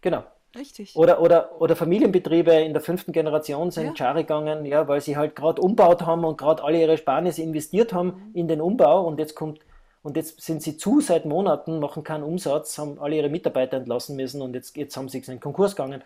genau. 0.00 0.24
Richtig. 0.56 0.94
Oder, 0.94 1.20
oder, 1.20 1.60
oder 1.60 1.74
Familienbetriebe 1.74 2.52
in 2.52 2.72
der 2.72 2.82
fünften 2.82 3.10
Generation 3.10 3.70
sind 3.70 3.86
ja. 3.86 3.96
schar 3.96 4.14
gegangen, 4.14 4.64
ja, 4.64 4.86
weil 4.86 5.00
sie 5.00 5.16
halt 5.16 5.34
gerade 5.34 5.60
umbaut 5.60 6.02
haben 6.02 6.24
und 6.24 6.38
gerade 6.38 6.62
alle 6.62 6.80
ihre 6.80 6.92
Ersparnisse 6.92 7.42
investiert 7.42 7.92
haben 7.92 8.08
mhm. 8.08 8.34
in 8.34 8.48
den 8.48 8.60
Umbau 8.60 9.04
und 9.04 9.18
jetzt 9.18 9.34
kommt 9.34 9.60
und 10.04 10.18
jetzt 10.18 10.40
sind 10.42 10.62
sie 10.62 10.76
zu 10.76 11.00
seit 11.00 11.24
Monaten, 11.24 11.80
machen 11.80 12.04
keinen 12.04 12.24
Umsatz, 12.24 12.76
haben 12.76 12.98
alle 13.00 13.16
ihre 13.16 13.30
Mitarbeiter 13.30 13.78
entlassen 13.78 14.16
müssen 14.16 14.42
und 14.42 14.54
jetzt, 14.54 14.76
jetzt 14.76 14.94
haben 14.98 15.08
sie 15.08 15.18
in 15.18 15.24
den 15.24 15.40
Konkurs 15.40 15.74
gegangen. 15.74 16.04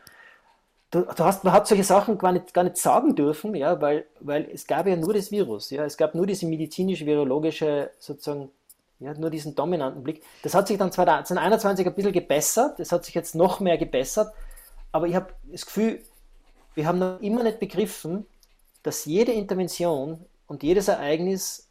Du, 0.92 1.00
du 1.02 1.24
hast, 1.24 1.42
man 1.42 1.52
hat 1.52 1.66
solche 1.66 1.82
Sachen 1.82 2.16
gar 2.16 2.30
nicht, 2.30 2.54
gar 2.54 2.62
nicht 2.62 2.76
sagen 2.76 3.16
dürfen, 3.16 3.56
ja, 3.56 3.80
weil, 3.80 4.06
weil 4.20 4.48
es 4.52 4.68
gab 4.68 4.86
ja 4.86 4.94
nur 4.94 5.12
das 5.12 5.32
Virus. 5.32 5.70
Ja, 5.70 5.84
es 5.84 5.96
gab 5.96 6.14
nur 6.14 6.28
diese 6.28 6.46
medizinisch-virologische, 6.46 7.90
sozusagen, 7.98 8.50
ja, 9.00 9.12
nur 9.14 9.30
diesen 9.30 9.56
dominanten 9.56 10.04
Blick. 10.04 10.22
Das 10.44 10.54
hat 10.54 10.68
sich 10.68 10.78
dann 10.78 10.92
2021 10.92 11.84
ein 11.84 11.94
bisschen 11.94 12.12
gebessert, 12.12 12.78
das 12.78 12.92
hat 12.92 13.04
sich 13.04 13.16
jetzt 13.16 13.34
noch 13.34 13.58
mehr 13.58 13.78
gebessert, 13.78 14.32
aber 14.92 15.08
ich 15.08 15.16
habe 15.16 15.32
das 15.50 15.66
Gefühl, 15.66 16.04
wir 16.76 16.86
haben 16.86 17.00
noch 17.00 17.20
immer 17.20 17.42
nicht 17.42 17.58
begriffen, 17.58 18.26
dass 18.84 19.06
jede 19.06 19.32
Intervention 19.32 20.24
und 20.46 20.62
jedes 20.62 20.86
Ereignis 20.86 21.67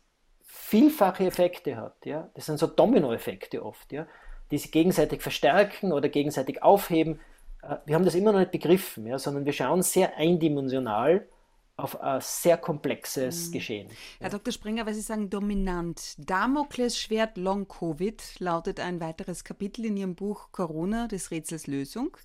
vielfache 0.47 1.25
Effekte 1.25 1.77
hat. 1.77 2.05
Ja? 2.05 2.29
Das 2.33 2.45
sind 2.47 2.57
so 2.57 2.67
Dominoeffekte 2.67 3.63
oft, 3.63 3.91
ja? 3.91 4.07
die 4.49 4.57
sich 4.57 4.71
gegenseitig 4.71 5.21
verstärken 5.21 5.91
oder 5.91 6.09
gegenseitig 6.09 6.63
aufheben. 6.63 7.19
Äh, 7.61 7.75
wir 7.85 7.95
haben 7.95 8.05
das 8.05 8.15
immer 8.15 8.31
noch 8.31 8.39
nicht 8.39 8.51
begriffen, 8.51 9.05
ja? 9.05 9.19
sondern 9.19 9.45
wir 9.45 9.53
schauen 9.53 9.83
sehr 9.83 10.17
eindimensional 10.17 11.27
auf 11.75 12.01
ein 12.01 12.21
sehr 12.21 12.57
komplexes 12.57 13.47
mhm. 13.47 13.51
Geschehen. 13.51 13.87
Herr 14.19 14.31
Dr. 14.31 14.51
Springer, 14.51 14.87
weil 14.87 14.95
Sie 14.95 15.01
sagen 15.01 15.29
dominant. 15.29 16.15
Damoklesschwert 16.17 17.35
Schwert 17.35 17.37
Long 17.37 17.67
Covid 17.67 18.39
lautet 18.39 18.79
ein 18.79 18.99
weiteres 18.99 19.43
Kapitel 19.43 19.85
in 19.85 19.95
Ihrem 19.95 20.15
Buch 20.15 20.51
Corona 20.51 21.07
des 21.07 21.29
Rätsels 21.29 21.67
Lösung. 21.67 22.17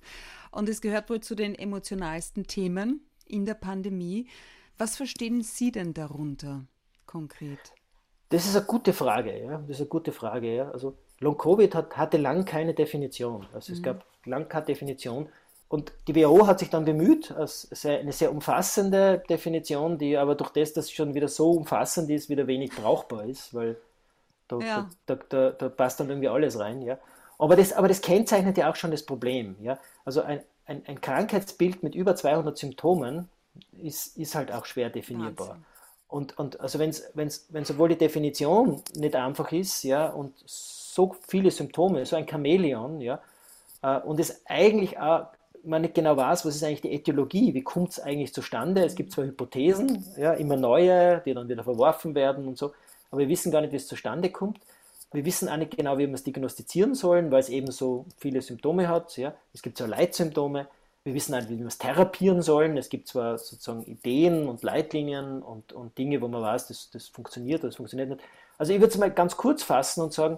Und 0.49 0.69
es 0.69 0.81
gehört 0.81 1.09
wohl 1.11 1.19
zu 1.19 1.35
den 1.35 1.53
emotionalsten 1.53 2.47
Themen 2.47 3.05
in 3.27 3.45
der 3.45 3.53
Pandemie. 3.53 4.27
Was 4.79 4.97
verstehen 4.97 5.43
Sie 5.43 5.71
denn 5.71 5.93
darunter 5.93 6.65
konkret? 7.05 7.73
Das 8.33 8.45
ist 8.45 8.55
eine 8.55 8.65
gute 8.65 8.93
Frage, 8.93 9.43
ja. 9.43 9.59
Das 9.59 9.69
ist 9.69 9.81
eine 9.81 9.89
gute 9.89 10.11
Frage, 10.11 10.55
ja. 10.55 10.71
Also 10.71 10.95
Long 11.19 11.37
Covid 11.37 11.75
hat, 11.75 11.95
hatte 11.95 12.17
lang 12.17 12.45
keine 12.45 12.73
Definition. 12.73 13.45
Also 13.53 13.71
mhm. 13.71 13.77
es 13.77 13.83
gab 13.83 14.05
lang 14.25 14.49
keine 14.49 14.65
Definition. 14.65 15.29
Und 15.69 15.91
die 16.07 16.15
WHO 16.15 16.47
hat 16.47 16.57
sich 16.57 16.71
dann 16.71 16.83
bemüht, 16.83 17.31
eine 17.31 18.11
sehr 18.11 18.31
umfassende 18.31 19.23
Definition, 19.29 19.99
die 19.99 20.17
aber 20.17 20.33
durch 20.33 20.49
das, 20.49 20.73
dass 20.73 20.87
sie 20.87 20.95
schon 20.95 21.13
wieder 21.13 21.27
so 21.27 21.51
umfassend 21.51 22.09
ist, 22.09 22.27
wieder 22.27 22.47
wenig 22.47 22.71
brauchbar 22.71 23.25
ist, 23.25 23.53
weil 23.53 23.77
da, 24.47 24.57
ja. 24.57 24.89
da, 25.05 25.15
da, 25.29 25.51
da, 25.51 25.69
passt 25.69 25.99
dann 25.99 26.09
irgendwie 26.09 26.29
alles 26.29 26.57
rein, 26.57 26.81
ja. 26.81 26.97
Aber 27.37 27.55
das, 27.55 27.71
aber 27.71 27.87
das 27.87 28.01
kennzeichnet 28.01 28.57
ja 28.57 28.71
auch 28.71 28.75
schon 28.75 28.89
das 28.89 29.05
Problem, 29.05 29.57
ja. 29.61 29.77
Also 30.05 30.23
ein, 30.23 30.41
ein, 30.65 30.81
ein 30.87 31.01
Krankheitsbild 31.01 31.83
mit 31.83 31.93
über 31.93 32.15
200 32.15 32.57
Symptomen 32.57 33.29
ist, 33.79 34.17
ist 34.17 34.33
halt 34.33 34.51
auch 34.51 34.65
schwer 34.65 34.89
definierbar. 34.89 35.49
Wahnsinn. 35.49 35.65
Und, 36.13 36.37
und 36.37 36.61
also 36.61 36.77
wenn 36.77 37.65
sowohl 37.65 37.89
die 37.89 37.97
Definition 37.97 38.83
nicht 38.95 39.15
einfach 39.15 39.51
ist, 39.51 39.81
ja, 39.81 40.09
und 40.09 40.35
so 40.45 41.15
viele 41.27 41.49
Symptome, 41.49 42.05
so 42.05 42.15
ein 42.15 42.27
Chamäleon, 42.27 43.01
ja, 43.01 43.19
äh, 43.81 43.99
und 43.99 44.19
es 44.19 44.45
eigentlich 44.45 44.99
auch 44.99 45.25
man 45.63 45.81
nicht 45.81 45.95
genau 45.95 46.15
weiß, 46.15 46.45
was 46.45 46.55
ist 46.55 46.63
eigentlich 46.63 46.81
die 46.81 46.93
Äthiologie, 46.93 47.55
wie 47.55 47.63
kommt 47.63 47.91
es 47.91 47.99
eigentlich 47.99 48.31
zustande. 48.31 48.83
Es 48.83 48.93
gibt 48.93 49.11
zwar 49.11 49.25
Hypothesen, 49.25 50.05
ja, 50.15 50.33
immer 50.33 50.55
neue, 50.55 51.21
die 51.25 51.33
dann 51.33 51.49
wieder 51.49 51.63
verworfen 51.63 52.13
werden 52.13 52.47
und 52.47 52.59
so, 52.59 52.73
aber 53.09 53.21
wir 53.21 53.29
wissen 53.29 53.51
gar 53.51 53.61
nicht, 53.61 53.71
wie 53.71 53.77
es 53.77 53.87
zustande 53.87 54.29
kommt. 54.29 54.59
Wir 55.13 55.25
wissen 55.25 55.49
auch 55.49 55.57
nicht 55.57 55.75
genau, 55.75 55.97
wie 55.97 56.05
wir 56.05 56.13
es 56.13 56.23
diagnostizieren 56.23 56.93
sollen, 56.93 57.31
weil 57.31 57.39
es 57.39 57.49
eben 57.49 57.71
so 57.71 58.05
viele 58.17 58.43
Symptome 58.43 58.87
hat. 58.87 59.17
Ja. 59.17 59.33
Es 59.51 59.63
gibt 59.63 59.79
so 59.79 59.87
Leitsymptome, 59.87 60.67
wir 61.03 61.13
wissen 61.13 61.35
nicht, 61.35 61.49
wie 61.49 61.59
wir 61.59 61.67
es 61.67 61.77
therapieren 61.77 62.41
sollen. 62.41 62.77
Es 62.77 62.89
gibt 62.89 63.07
zwar 63.07 63.37
sozusagen 63.37 63.83
Ideen 63.83 64.47
und 64.47 64.63
Leitlinien 64.63 65.41
und, 65.41 65.73
und 65.73 65.97
Dinge, 65.97 66.21
wo 66.21 66.27
man 66.27 66.41
weiß, 66.41 66.67
das, 66.67 66.89
das 66.91 67.07
funktioniert 67.07 67.59
oder 67.59 67.69
das 67.69 67.75
funktioniert 67.75 68.09
nicht. 68.09 68.21
Also 68.57 68.73
ich 68.73 68.79
würde 68.79 68.93
es 68.93 68.97
mal 68.97 69.11
ganz 69.11 69.35
kurz 69.35 69.63
fassen 69.63 70.01
und 70.01 70.13
sagen, 70.13 70.37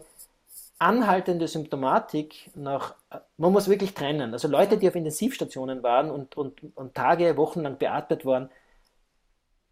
anhaltende 0.80 1.48
Symptomatik 1.48 2.50
nach, 2.56 2.96
man 3.38 3.52
muss 3.52 3.70
wirklich 3.70 3.94
trennen. 3.94 4.34
Also 4.34 4.48
Leute, 4.48 4.78
die 4.78 4.88
auf 4.88 4.96
Intensivstationen 4.96 5.84
waren 5.84 6.10
und, 6.10 6.36
und, 6.36 6.60
und 6.76 6.96
Tage, 6.96 7.38
Wochen 7.38 7.62
lang 7.62 7.78
beatmet 7.78 8.26
waren, 8.26 8.50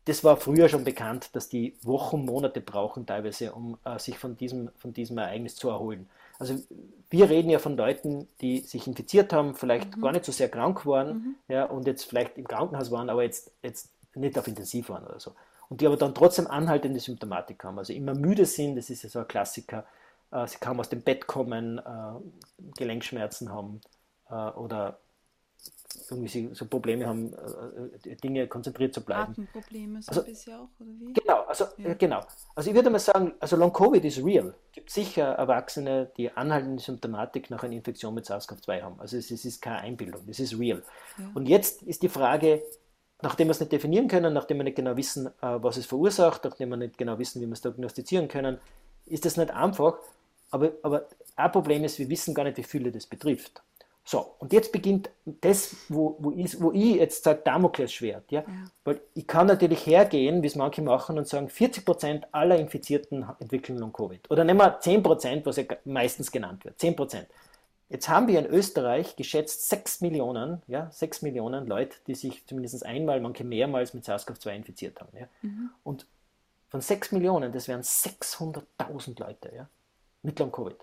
das 0.05 0.23
war 0.23 0.37
früher 0.37 0.69
schon 0.69 0.83
bekannt, 0.83 1.29
dass 1.33 1.49
die 1.49 1.75
Wochen, 1.81 2.25
Monate 2.25 2.61
brauchen 2.61 3.05
teilweise, 3.05 3.53
um 3.53 3.77
äh, 3.85 3.97
sich 3.99 4.17
von 4.17 4.35
diesem, 4.35 4.69
von 4.75 4.93
diesem 4.93 5.17
Ereignis 5.17 5.55
zu 5.55 5.69
erholen. 5.69 6.09
Also 6.39 6.59
wir 7.09 7.29
reden 7.29 7.49
ja 7.49 7.59
von 7.59 7.77
Leuten, 7.77 8.27
die 8.41 8.59
sich 8.61 8.87
infiziert 8.87 9.33
haben, 9.33 9.55
vielleicht 9.55 9.97
mhm. 9.97 10.01
gar 10.01 10.11
nicht 10.11 10.25
so 10.25 10.31
sehr 10.31 10.49
krank 10.49 10.85
waren 10.85 11.07
mhm. 11.07 11.35
ja, 11.47 11.65
und 11.65 11.87
jetzt 11.87 12.05
vielleicht 12.05 12.37
im 12.37 12.47
Krankenhaus 12.47 12.91
waren, 12.91 13.09
aber 13.09 13.23
jetzt, 13.23 13.51
jetzt 13.61 13.91
nicht 14.15 14.37
auf 14.37 14.47
Intensiv 14.47 14.89
waren 14.89 15.05
oder 15.05 15.19
so. 15.19 15.33
Und 15.69 15.81
die 15.81 15.87
aber 15.87 15.97
dann 15.97 16.13
trotzdem 16.13 16.47
anhaltende 16.47 16.99
Symptomatik 16.99 17.63
haben, 17.63 17.77
also 17.77 17.93
immer 17.93 18.13
müde 18.13 18.45
sind, 18.45 18.75
das 18.75 18.89
ist 18.89 19.03
ja 19.03 19.09
so 19.09 19.19
ein 19.19 19.27
Klassiker, 19.27 19.85
äh, 20.31 20.47
sie 20.47 20.57
kaum 20.59 20.79
aus 20.79 20.89
dem 20.89 21.01
Bett 21.01 21.27
kommen, 21.27 21.79
äh, 21.79 22.71
Gelenkschmerzen 22.77 23.51
haben 23.51 23.81
äh, 24.29 24.33
oder 24.33 24.99
so 26.53 26.65
Probleme 26.65 27.05
haben, 27.05 27.33
äh, 27.33 28.09
äh, 28.09 28.15
Dinge 28.15 28.47
konzentriert 28.47 28.93
zu 28.93 29.01
bleiben. 29.01 29.31
Atemprobleme 29.31 30.01
so 30.01 30.09
also, 30.09 30.21
ein 30.21 30.25
bisschen 30.25 30.55
auch, 30.55 30.69
oder 30.79 30.89
wie? 30.99 31.13
Genau, 31.13 31.41
also 31.43 31.65
ja. 31.77 31.89
Äh, 31.89 31.95
genau. 31.95 32.21
Also 32.55 32.69
ich 32.69 32.75
würde 32.75 32.89
mal 32.89 32.99
sagen, 32.99 33.33
also 33.39 33.55
Long 33.55 33.71
Covid 33.71 34.03
ist 34.03 34.23
real. 34.23 34.53
Es 34.67 34.71
gibt 34.73 34.89
sicher 34.89 35.33
Erwachsene, 35.33 36.11
die 36.17 36.31
anhaltende 36.31 36.81
Symptomatik 36.81 37.49
nach 37.49 37.63
einer 37.63 37.73
Infektion 37.73 38.13
mit 38.13 38.25
SARS-CoV-2 38.25 38.81
haben. 38.81 38.99
Also 38.99 39.17
es, 39.17 39.31
es, 39.31 39.45
ist 39.45 39.61
keine 39.61 39.79
Einbildung, 39.79 40.21
das 40.27 40.39
ist 40.39 40.57
real. 40.57 40.83
Ja. 41.17 41.31
Und 41.33 41.47
jetzt 41.47 41.83
ist 41.83 42.01
die 42.01 42.09
Frage, 42.09 42.63
nachdem 43.21 43.47
wir 43.47 43.51
es 43.51 43.59
nicht 43.59 43.71
definieren 43.71 44.07
können, 44.07 44.33
nachdem 44.33 44.57
wir 44.57 44.63
nicht 44.63 44.75
genau 44.77 44.97
wissen, 44.97 45.29
was 45.39 45.77
es 45.77 45.85
verursacht, 45.85 46.43
nachdem 46.43 46.69
wir 46.69 46.77
nicht 46.77 46.97
genau 46.97 47.17
wissen, 47.19 47.41
wie 47.41 47.45
wir 47.45 47.53
es 47.53 47.61
diagnostizieren 47.61 48.27
können, 48.27 48.57
ist 49.05 49.25
das 49.25 49.37
nicht 49.37 49.51
einfach. 49.51 49.97
Aber, 50.51 50.71
aber 50.83 51.07
ein 51.35 51.51
Problem 51.51 51.83
ist, 51.83 51.99
wir 51.99 52.09
wissen 52.09 52.33
gar 52.33 52.43
nicht, 52.43 52.57
wie 52.57 52.63
viele 52.63 52.91
das 52.91 53.07
betrifft. 53.07 53.63
So, 54.05 54.35
und 54.39 54.51
jetzt 54.51 54.73
beginnt 54.73 55.09
das, 55.25 55.77
wo, 55.87 56.17
wo, 56.19 56.31
ich, 56.31 56.61
wo 56.61 56.73
ich 56.73 56.95
jetzt 56.95 57.23
sage, 57.23 57.41
Damoklesschwert. 57.43 58.31
Ja? 58.31 58.41
ja? 58.41 58.45
Weil 58.83 59.01
ich 59.13 59.25
kann 59.25 59.47
natürlich 59.47 59.85
hergehen, 59.85 60.43
wie 60.43 60.47
es 60.47 60.55
manche 60.55 60.81
machen, 60.81 61.17
und 61.17 61.27
sagen, 61.27 61.47
40% 61.47 62.23
aller 62.33 62.57
Infizierten 62.57 63.25
entwickeln 63.39 63.79
Long-Covid. 63.79 64.29
Oder 64.29 64.43
nehmen 64.43 64.59
wir 64.59 64.81
10%, 64.81 65.45
was 65.45 65.55
ja 65.55 65.63
meistens 65.85 66.31
genannt 66.31 66.65
wird. 66.65 66.79
10%. 66.81 67.25
Jetzt 67.89 68.09
haben 68.09 68.27
wir 68.27 68.39
in 68.39 68.45
Österreich 68.45 69.15
geschätzt 69.15 69.69
6 69.69 70.01
Millionen, 70.01 70.61
ja, 70.67 70.89
6 70.91 71.21
Millionen 71.21 71.67
Leute, 71.67 71.95
die 72.07 72.15
sich 72.15 72.45
zumindest 72.45 72.85
einmal, 72.85 73.21
manche 73.21 73.43
mehrmals 73.43 73.93
mit 73.93 74.03
SARS-CoV-2 74.03 74.55
infiziert 74.55 74.99
haben. 74.99 75.15
Ja? 75.17 75.27
Mhm. 75.43 75.69
Und 75.83 76.07
von 76.69 76.81
6 76.81 77.11
Millionen, 77.11 77.51
das 77.53 77.67
wären 77.67 77.83
600.000 77.83 79.19
Leute 79.19 79.51
ja, 79.55 79.69
mit 80.23 80.39
Long-Covid. 80.39 80.75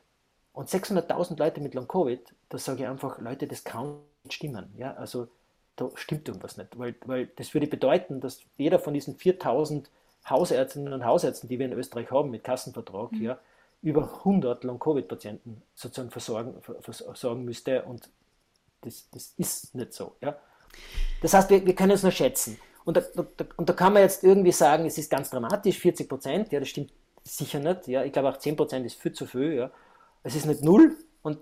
Und 0.53 0.69
600.000 0.69 1.39
Leute 1.39 1.61
mit 1.61 1.75
Long-Covid, 1.75 2.21
da 2.49 2.59
sage 2.59 2.83
ich 2.83 2.89
einfach, 2.89 3.21
Leute, 3.21 3.47
das 3.47 3.65
kann 3.65 3.99
nicht 4.25 4.35
stimmen. 4.35 4.73
Ja? 4.77 4.95
Also 4.95 5.29
da 5.77 5.91
stimmt 5.95 6.29
irgendwas 6.29 6.57
nicht. 6.57 6.79
Weil, 6.79 6.95
weil 7.07 7.27
das 7.37 7.55
würde 7.55 7.67
bedeuten, 7.67 8.21
dass 8.21 8.41
jeder 8.57 8.79
von 8.79 8.93
diesen 8.93 9.17
4.000 9.17 9.87
Hausärztinnen 10.29 10.93
und 10.93 11.05
Hausärzten, 11.05 11.49
die 11.49 11.59
wir 11.59 11.67
in 11.67 11.73
Österreich 11.73 12.11
haben 12.11 12.31
mit 12.31 12.45
Kassenvertrag, 12.45 13.13
mhm. 13.13 13.23
ja, 13.23 13.39
über 13.83 14.03
100 14.19 14.65
Long-Covid-Patienten 14.65 15.63
sozusagen 15.75 16.11
versorgen, 16.11 16.61
versorgen 16.83 17.45
müsste. 17.45 17.85
Und 17.85 18.11
das, 18.83 19.09
das 19.11 19.33
ist 19.39 19.75
nicht 19.75 19.95
so. 19.95 20.17
Ja? 20.21 20.37
Das 21.23 21.33
heißt, 21.33 21.49
wir, 21.49 21.65
wir 21.65 21.75
können 21.75 21.93
es 21.93 22.03
nur 22.03 22.13
schätzen. 22.13 22.59
Und 22.85 22.97
da, 22.97 23.03
da, 23.15 23.45
und 23.57 23.69
da 23.69 23.73
kann 23.73 23.93
man 23.93 24.03
jetzt 24.03 24.25
irgendwie 24.25 24.53
sagen, 24.53 24.85
es 24.85 24.99
ist 24.99 25.11
ganz 25.11 25.31
dramatisch, 25.31 25.79
40 25.79 26.09
Prozent, 26.09 26.53
ja, 26.53 26.61
das 26.61 26.69
stimmt 26.69 26.93
sicher 27.23 27.61
nicht. 27.61 27.87
Ja. 27.89 28.05
Ich 28.05 28.13
glaube 28.13 28.31
auch 28.31 28.37
10 28.37 28.57
Prozent 28.57 28.85
ist 28.85 29.01
viel 29.01 29.13
zu 29.13 29.27
viel. 29.27 29.55
Ja 29.55 29.71
es 30.23 30.37
ist 30.37 30.47
nicht 30.47 30.63
null 30.63 30.97
und 31.23 31.39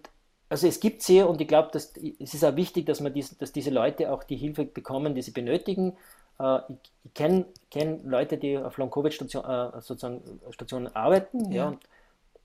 also 0.49 0.67
es 0.67 0.81
gibt 0.81 1.03
sie 1.03 1.23
und 1.23 1.41
ich 1.41 1.49
glaube, 1.49 1.69
dass 1.73 1.93
es 1.97 2.35
ist 2.35 2.45
auch 2.45 2.57
wichtig, 2.57 2.87
dass 2.87 3.01
man 3.01 3.13
dies, 3.13 3.37
dass 3.37 3.53
diese 3.53 3.71
Leute 3.71 4.11
auch 4.11 4.25
die 4.25 4.37
Hilfe 4.37 4.65
bekommen, 4.65 5.15
die 5.15 5.23
sie 5.23 5.33
benötigen. 5.33 5.97
Äh, 6.39 6.61
ich, 6.69 6.93
ich 7.05 7.15
kenne 7.15 7.45
kenn 7.71 8.09
Leute, 8.09 8.39
die 8.39 8.57
auf 8.57 8.79
Long-Covid-Stationen 8.79 9.75
äh, 9.75 9.81
sozusagen 9.81 10.23
Stationen 10.51 10.95
arbeiten, 10.95 11.53
ja. 11.53 11.73
ja. 11.73 11.79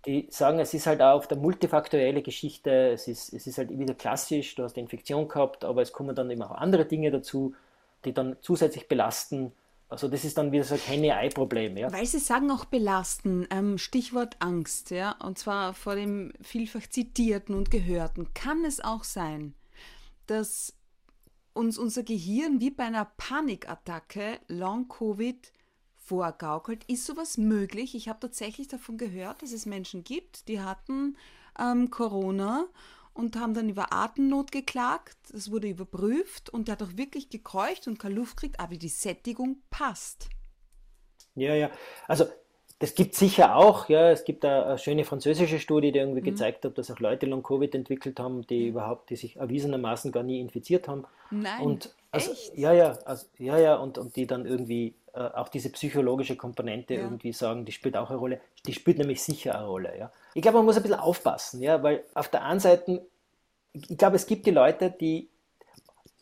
die 0.05 0.27
sagen, 0.29 0.59
es 0.59 0.73
ist 0.73 0.85
halt 0.85 1.01
auch 1.01 1.15
auf 1.15 1.27
der 1.27 1.37
multifaktorielle 1.37 2.21
Geschichte, 2.21 2.91
es 2.91 3.07
ist, 3.07 3.33
es 3.33 3.47
ist 3.47 3.57
halt 3.57 3.77
wieder 3.77 3.93
klassisch, 3.93 4.55
du 4.55 4.63
hast 4.63 4.75
eine 4.75 4.83
Infektion 4.83 5.29
gehabt, 5.29 5.63
aber 5.63 5.81
es 5.81 5.93
kommen 5.93 6.15
dann 6.15 6.29
eben 6.29 6.41
auch 6.41 6.51
andere 6.51 6.85
Dinge 6.85 7.09
dazu, 7.09 7.55
die 8.03 8.13
dann 8.13 8.35
zusätzlich 8.41 8.89
belasten. 8.89 9.53
Also 9.93 10.07
das 10.07 10.25
ist 10.25 10.39
dann 10.39 10.51
wieder 10.51 10.63
so 10.63 10.73
ein 10.73 10.79
Henne-Ei-Problem. 10.79 11.77
Ja? 11.77 11.93
Weil 11.93 12.07
Sie 12.07 12.17
sagen 12.17 12.50
auch 12.50 12.65
belasten, 12.65 13.45
ähm, 13.51 13.77
Stichwort 13.77 14.38
Angst, 14.39 14.89
ja, 14.89 15.12
und 15.23 15.38
zwar 15.38 15.75
vor 15.75 15.93
dem 15.93 16.33
vielfach 16.41 16.88
zitierten 16.89 17.53
und 17.53 17.69
gehörten. 17.69 18.33
Kann 18.33 18.65
es 18.65 18.83
auch 18.83 19.03
sein, 19.03 19.53
dass 20.25 20.73
uns 21.53 21.77
unser 21.77 22.01
Gehirn 22.01 22.59
wie 22.59 22.71
bei 22.71 22.85
einer 22.85 23.05
Panikattacke 23.05 24.39
Long-Covid 24.47 25.51
vorgaukelt? 25.95 26.83
Ist 26.85 27.05
sowas 27.05 27.38
möglich? 27.38 27.93
Ich 27.93 28.09
habe 28.09 28.19
tatsächlich 28.19 28.67
davon 28.67 28.97
gehört, 28.97 29.43
dass 29.43 29.51
es 29.51 29.67
Menschen 29.67 30.03
gibt, 30.03 30.47
die 30.47 30.59
hatten 30.59 31.17
ähm, 31.59 31.91
Corona 31.91 32.65
und 33.13 33.36
haben 33.36 33.53
dann 33.53 33.70
über 33.70 33.93
Atemnot 33.93 34.51
geklagt. 34.51 35.17
Das 35.32 35.51
wurde 35.51 35.67
überprüft 35.67 36.50
und 36.50 36.67
der 36.67 36.74
hat 36.74 36.84
auch 36.84 36.98
wirklich 36.98 37.29
gekeucht 37.29 37.88
und 37.88 38.00
keine 38.00 38.15
Luft 38.15 38.38
kriegt, 38.38 38.60
aber 38.60 38.75
die 38.75 38.89
Sättigung 38.89 39.58
passt. 39.70 40.29
Ja, 41.36 41.55
ja. 41.55 41.72
Also 42.08 42.25
das 42.79 42.96
gibt 42.96 43.15
sicher 43.15 43.55
auch, 43.55 43.88
ja, 43.88 44.12
es 44.12 44.25
gibt 44.25 44.43
eine, 44.43 44.65
eine 44.65 44.77
schöne 44.77 45.05
französische 45.05 45.60
Studie, 45.60 45.91
die 45.91 46.00
irgendwie 46.00 46.20
mhm. 46.20 46.25
gezeigt 46.25 46.65
hat, 46.65 46.77
dass 46.77 46.91
auch 46.91 47.00
Leute 47.00 47.25
Long-Covid 47.27 47.74
entwickelt 47.75 48.20
haben, 48.20 48.46
die 48.48 48.63
mhm. 48.63 48.70
überhaupt, 48.70 49.10
die 49.10 49.15
sich 49.15 49.38
erwiesenermaßen 49.38 50.12
gar 50.12 50.24
nie 50.24 50.41
infiziert 50.41 50.88
haben. 50.88 51.05
Nein, 51.32 51.62
und 51.62 51.96
also, 52.12 52.32
echt? 52.32 52.58
Ja, 52.58 52.74
ja, 52.74 52.98
also, 53.05 53.27
ja, 53.38 53.58
ja, 53.58 53.75
und, 53.75 53.98
und 53.98 54.15
die 54.15 54.27
dann 54.27 54.46
irgendwie 54.46 54.96
auch 55.20 55.50
diese 55.50 55.70
psychologische 55.72 56.36
Komponente 56.36 56.96
ja. 56.96 57.01
irgendwie 57.01 57.34
sagen, 57.34 57.65
die 57.65 57.72
spielt 57.72 57.96
auch 57.96 58.10
eine 58.10 58.20
Rolle. 58.20 58.41
Die 58.65 58.74
spielt 58.74 58.98
nämlich 58.98 59.22
sicher 59.22 59.55
eine 59.55 59.67
Rolle, 59.67 59.98
ja. 59.98 60.12
Ich 60.34 60.41
glaube, 60.41 60.58
man 60.58 60.65
muss 60.65 60.77
ein 60.77 60.84
bisschen 60.84 61.00
aufpassen, 61.00 61.62
ja, 61.62 61.84
weil 61.84 62.03
auf 62.13 62.29
der 62.29 62.43
einen 62.43 62.60
Seite, 62.60 63.05
ich 63.74 63.98
glaube, 63.98 64.15
es 64.15 64.25
gibt 64.25 64.46
die 64.46 64.51
Leute, 64.51 64.89
die, 64.89 65.29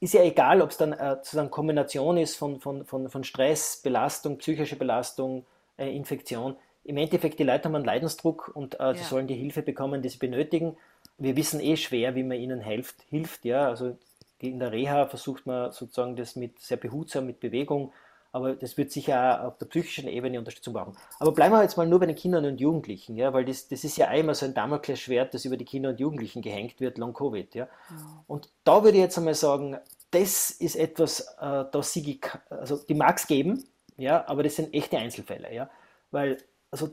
ist 0.02 0.14
ja 0.14 0.24
egal, 0.24 0.62
ob 0.62 0.72
es 0.72 0.78
dann 0.78 0.94
äh, 0.94 1.16
sozusagen 1.18 1.52
Kombination 1.52 2.18
ist 2.18 2.36
von, 2.36 2.60
von, 2.60 2.86
von, 2.86 3.10
von 3.10 3.24
Stress, 3.24 3.80
Belastung, 3.84 4.40
psychische 4.40 4.76
Belastung, 4.76 5.46
äh, 5.78 5.96
Infektion. 5.96 6.56
Im 6.84 6.98
Endeffekt, 6.98 7.40
die 7.40 7.44
Leute 7.44 7.66
haben 7.66 7.76
einen 7.76 7.86
Leidensdruck 7.86 8.52
und 8.54 8.80
äh, 8.80 8.94
sie 8.96 9.02
ja. 9.02 9.06
sollen 9.06 9.28
die 9.28 9.36
Hilfe 9.36 9.62
bekommen, 9.62 10.02
die 10.02 10.10
sie 10.10 10.18
benötigen. 10.18 10.76
Wir 11.20 11.36
wissen 11.36 11.60
eh 11.60 11.78
schwer, 11.78 12.16
wie 12.16 12.24
man 12.24 12.38
ihnen 12.38 12.62
hilft. 12.62 12.96
hilft 13.10 13.46
ja. 13.46 13.68
Also 13.68 13.96
in 14.40 14.58
der 14.58 14.72
Reha 14.72 15.06
versucht 15.06 15.46
man 15.46 15.72
sozusagen 15.72 16.16
das 16.16 16.36
mit 16.36 16.60
sehr 16.60 16.78
behutsam, 16.78 17.28
mit 17.28 17.40
Bewegung, 17.40 17.94
aber 18.32 18.56
das 18.56 18.78
wird 18.78 18.92
sicher 18.92 19.42
auch 19.42 19.48
auf 19.48 19.58
der 19.58 19.66
psychischen 19.66 20.08
Ebene 20.08 20.40
Unterstützung 20.40 20.74
brauchen. 20.74 20.96
Aber 21.20 21.32
bleiben 21.32 21.54
wir 21.54 21.62
jetzt 21.62 21.78
mal 21.78 21.88
nur 21.88 22.00
bei 22.00 22.06
den 22.06 22.16
Kindern 22.16 22.46
und 22.46 22.62
Jugendlichen, 22.62 23.16
ja, 23.16 23.34
weil 23.34 23.46
das, 23.46 23.68
das 23.68 23.84
ist 23.84 23.98
ja 23.98 24.08
einmal 24.08 24.36
so 24.36 24.46
ein 24.46 24.54
Damoklesschwert, 24.54 25.34
das 25.34 25.46
über 25.46 25.58
die 25.58 25.66
Kinder 25.66 25.90
und 25.90 26.00
Jugendlichen 26.00 26.42
gehängt 26.42 26.80
wird, 26.80 26.98
Long 26.98 27.14
Covid. 27.14 27.54
Ja. 27.56 27.68
Und 28.28 28.50
da 28.64 28.84
würde 28.84 28.98
ich 28.98 29.04
jetzt 29.04 29.18
einmal 29.18 29.36
sagen, 29.36 29.78
das 30.12 30.52
ist 30.52 30.76
etwas, 30.76 31.22
äh, 31.40 31.66
da 31.72 31.84
sie, 31.84 32.20
also 32.50 32.78
die 32.78 32.94
mag 32.94 33.18
es 33.18 33.28
geben, 33.28 33.64
ja, 33.98 34.28
aber 34.28 34.44
das 34.44 34.56
sind 34.56 34.74
echte 34.74 34.98
Einzelfälle, 34.98 35.54
ja, 35.54 35.70
weil 36.12 36.38
also 36.70 36.90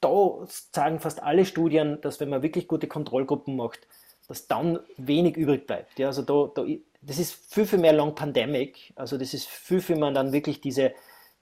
da 0.00 0.46
sagen 0.72 1.00
fast 1.00 1.22
alle 1.22 1.44
Studien, 1.44 2.00
dass 2.00 2.20
wenn 2.20 2.28
man 2.28 2.42
wirklich 2.42 2.68
gute 2.68 2.86
Kontrollgruppen 2.86 3.56
macht, 3.56 3.88
dass 4.28 4.46
dann 4.46 4.80
wenig 4.96 5.36
übrig 5.36 5.66
bleibt. 5.66 5.98
Ja, 5.98 6.08
also 6.08 6.22
da, 6.22 6.50
da 6.54 6.66
das 7.06 7.18
ist 7.18 7.52
viel, 7.52 7.66
viel 7.66 7.78
mehr 7.78 7.92
Long 7.92 8.14
Pandemic. 8.14 8.92
Also 8.96 9.16
das 9.16 9.32
ist 9.32 9.48
viel, 9.48 9.80
viel 9.80 9.96
mehr 9.96 10.10
dann 10.10 10.32
wirklich 10.32 10.60
diese, 10.60 10.92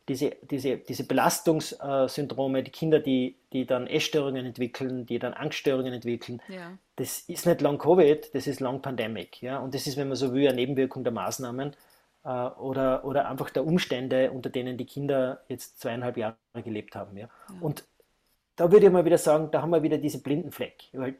diese, 0.08 0.36
diese, 0.42 0.76
diese 0.76 1.04
Belastungssyndrome, 1.04 2.62
die 2.62 2.70
Kinder, 2.70 3.00
die, 3.00 3.36
die 3.52 3.64
dann 3.64 3.86
Essstörungen 3.86 4.44
entwickeln, 4.44 5.06
die 5.06 5.18
dann 5.18 5.32
Angststörungen 5.32 5.92
entwickeln. 5.92 6.42
Ja. 6.48 6.76
Das 6.96 7.20
ist 7.20 7.46
nicht 7.46 7.60
Long 7.62 7.78
Covid, 7.78 8.34
das 8.34 8.46
ist 8.46 8.60
Long 8.60 8.82
Pandemic. 8.82 9.40
Ja? 9.40 9.58
Und 9.58 9.74
das 9.74 9.86
ist, 9.86 9.96
wenn 9.96 10.08
man 10.08 10.16
so 10.16 10.34
will, 10.34 10.46
eine 10.46 10.56
Nebenwirkung 10.56 11.02
der 11.02 11.12
Maßnahmen 11.12 11.74
äh, 12.24 12.28
oder, 12.28 13.04
oder 13.06 13.28
einfach 13.28 13.48
der 13.48 13.66
Umstände, 13.66 14.30
unter 14.30 14.50
denen 14.50 14.76
die 14.76 14.86
Kinder 14.86 15.42
jetzt 15.48 15.80
zweieinhalb 15.80 16.18
Jahre 16.18 16.36
gelebt 16.62 16.94
haben. 16.94 17.16
Ja? 17.16 17.28
ja. 17.48 17.54
Und 17.62 17.84
da 18.56 18.70
würde 18.70 18.86
ich 18.86 18.92
mal 18.92 19.06
wieder 19.06 19.18
sagen, 19.18 19.50
da 19.50 19.62
haben 19.62 19.70
wir 19.70 19.82
wieder 19.82 19.98
diese 19.98 20.20
blinden 20.20 20.52
Fleck. 20.52 20.84
Weil 20.92 21.16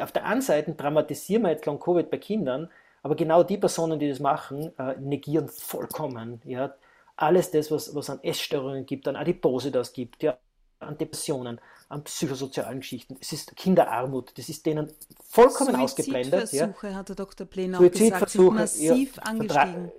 auf 0.00 0.10
der 0.10 0.24
einen 0.24 0.42
Seite 0.42 0.72
dramatisieren 0.72 1.42
wir 1.42 1.50
jetzt 1.50 1.66
Long 1.66 1.78
Covid 1.78 2.10
bei 2.10 2.18
Kindern, 2.18 2.68
aber 3.02 3.14
genau 3.14 3.42
die 3.42 3.58
Personen, 3.58 3.98
die 3.98 4.08
das 4.08 4.20
machen, 4.20 4.72
äh, 4.78 4.96
negieren 4.98 5.48
vollkommen 5.48 6.40
ja, 6.44 6.74
alles 7.16 7.50
das, 7.50 7.70
was, 7.70 7.94
was 7.94 8.10
an 8.10 8.20
Essstörungen 8.22 8.86
gibt, 8.86 9.06
an 9.08 9.16
Adipose 9.16 9.70
das 9.70 9.92
gibt, 9.92 10.22
ja, 10.22 10.38
an 10.80 10.96
Depressionen, 10.96 11.60
an 11.88 12.04
psychosozialen 12.04 12.80
Geschichten. 12.80 13.16
Es 13.20 13.32
ist 13.32 13.54
Kinderarmut, 13.56 14.36
das 14.38 14.48
ist 14.48 14.64
denen 14.64 14.90
vollkommen 15.28 15.76
ausgeblendet. 15.76 16.52
Ja. 16.52 16.72
hat 16.94 17.08
der 17.08 17.16
Dr. 17.16 17.46
Plen 17.46 17.74
auch 17.74 17.80
gesagt, 17.80 18.30
sind 18.30 18.54
massiv 18.54 19.16
ja, 19.16 19.22
angestiegen. 19.22 19.92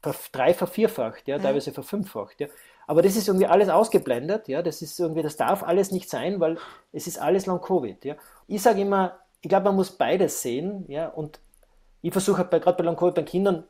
Drei, 0.00 0.14
drei 0.32 0.54
vervierfacht, 0.54 1.26
ja, 1.26 1.38
teilweise 1.38 1.72
verfünffacht. 1.72 2.40
Ja. 2.40 2.48
Aber 2.86 3.02
das 3.02 3.16
ist 3.16 3.28
irgendwie 3.28 3.46
alles 3.46 3.68
ausgeblendet, 3.68 4.48
ja, 4.48 4.62
das 4.62 4.82
ist 4.82 5.00
irgendwie, 5.00 5.22
das 5.22 5.36
darf 5.36 5.62
alles 5.62 5.90
nicht 5.90 6.10
sein, 6.10 6.38
weil 6.40 6.58
es 6.92 7.06
ist 7.06 7.18
alles 7.18 7.46
Long-Covid, 7.46 8.04
ja. 8.04 8.16
Ich 8.46 8.62
sage 8.62 8.82
immer, 8.82 9.18
ich 9.40 9.48
glaube, 9.48 9.64
man 9.64 9.76
muss 9.76 9.92
beides 9.92 10.42
sehen, 10.42 10.84
ja, 10.88 11.08
und 11.08 11.40
ich 12.04 12.12
versuche 12.12 12.46
halt 12.50 12.62
gerade 12.62 12.76
bei 12.76 12.84
Long-Covid 12.84 13.14
bei 13.14 13.22
Kindern 13.22 13.64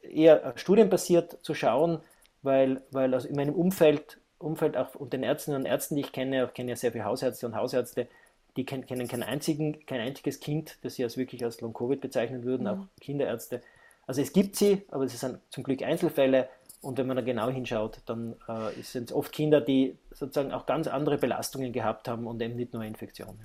eher 0.00 0.54
studienbasiert 0.56 1.38
zu 1.42 1.54
schauen, 1.54 2.00
weil, 2.40 2.82
weil 2.90 3.12
also 3.12 3.28
in 3.28 3.36
meinem 3.36 3.54
Umfeld, 3.54 4.18
Umfeld 4.38 4.78
auch 4.78 4.94
und 4.94 5.12
den 5.12 5.22
Ärztinnen 5.22 5.60
und 5.60 5.66
Ärzten, 5.66 5.96
die 5.96 6.00
ich 6.00 6.12
kenne, 6.12 6.46
auch 6.46 6.54
kenne 6.54 6.70
ja 6.70 6.76
sehr 6.76 6.92
viele 6.92 7.04
Hausärzte 7.04 7.46
und 7.46 7.54
Hausärzte, 7.54 8.08
die 8.56 8.64
kennen 8.64 8.86
kein, 8.86 9.22
einzigen, 9.22 9.84
kein 9.84 10.00
einziges 10.00 10.40
Kind, 10.40 10.78
das 10.82 10.94
sie 10.94 11.04
als 11.04 11.18
wirklich 11.18 11.44
als 11.44 11.60
Long-Covid 11.60 12.00
bezeichnen 12.00 12.44
würden, 12.44 12.62
mhm. 12.62 12.68
auch 12.68 12.86
Kinderärzte. 12.98 13.60
Also 14.06 14.22
es 14.22 14.32
gibt 14.32 14.56
sie, 14.56 14.82
aber 14.88 15.04
es 15.04 15.20
sind 15.20 15.38
zum 15.50 15.62
Glück 15.62 15.82
Einzelfälle. 15.82 16.48
Und 16.86 16.98
wenn 16.98 17.08
man 17.08 17.16
da 17.16 17.22
genau 17.22 17.50
hinschaut, 17.50 18.00
dann 18.06 18.36
äh, 18.46 18.80
sind 18.80 19.10
es 19.10 19.12
oft 19.12 19.32
Kinder, 19.32 19.60
die 19.60 19.98
sozusagen 20.12 20.52
auch 20.52 20.66
ganz 20.66 20.86
andere 20.86 21.18
Belastungen 21.18 21.72
gehabt 21.72 22.06
haben 22.06 22.28
und 22.28 22.40
eben 22.40 22.54
nicht 22.54 22.72
nur 22.74 22.84
Infektionen. 22.84 23.40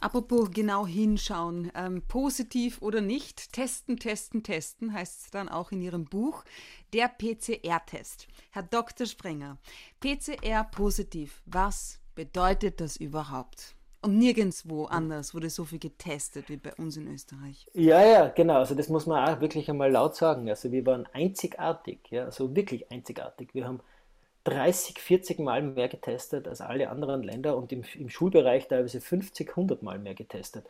Apropos 0.00 0.50
genau 0.50 0.86
hinschauen, 0.86 1.70
ähm, 1.74 2.00
positiv 2.08 2.80
oder 2.80 3.02
nicht, 3.02 3.52
testen, 3.52 3.98
testen, 3.98 4.42
testen, 4.42 4.94
heißt 4.94 5.24
es 5.24 5.30
dann 5.30 5.50
auch 5.50 5.72
in 5.72 5.82
Ihrem 5.82 6.06
Buch, 6.06 6.42
der 6.94 7.08
PCR-Test. 7.08 8.28
Herr 8.50 8.62
Dr. 8.62 9.06
Sprenger, 9.06 9.58
PCR 10.00 10.64
positiv, 10.64 11.42
was 11.44 12.00
bedeutet 12.14 12.80
das 12.80 12.96
überhaupt? 12.96 13.75
Und 14.02 14.18
nirgendwo 14.18 14.84
anders 14.84 15.34
wurde 15.34 15.50
so 15.50 15.64
viel 15.64 15.78
getestet 15.78 16.48
wie 16.48 16.56
bei 16.56 16.74
uns 16.74 16.96
in 16.96 17.08
Österreich. 17.08 17.66
Ja, 17.72 18.04
ja, 18.04 18.28
genau. 18.28 18.58
Also 18.58 18.74
das 18.74 18.88
muss 18.88 19.06
man 19.06 19.28
auch 19.28 19.40
wirklich 19.40 19.68
einmal 19.68 19.90
laut 19.90 20.14
sagen. 20.14 20.48
Also 20.48 20.70
wir 20.70 20.84
waren 20.86 21.08
einzigartig, 21.12 22.00
ja, 22.10 22.24
also 22.24 22.54
wirklich 22.54 22.90
einzigartig. 22.92 23.54
Wir 23.54 23.66
haben 23.66 23.80
30, 24.44 25.00
40 25.00 25.40
Mal 25.40 25.62
mehr 25.62 25.88
getestet 25.88 26.46
als 26.46 26.60
alle 26.60 26.88
anderen 26.88 27.22
Länder 27.22 27.56
und 27.56 27.72
im, 27.72 27.82
im 27.94 28.08
Schulbereich 28.08 28.68
teilweise 28.68 29.00
50, 29.00 29.50
100 29.50 29.82
Mal 29.82 29.98
mehr 29.98 30.14
getestet. 30.14 30.66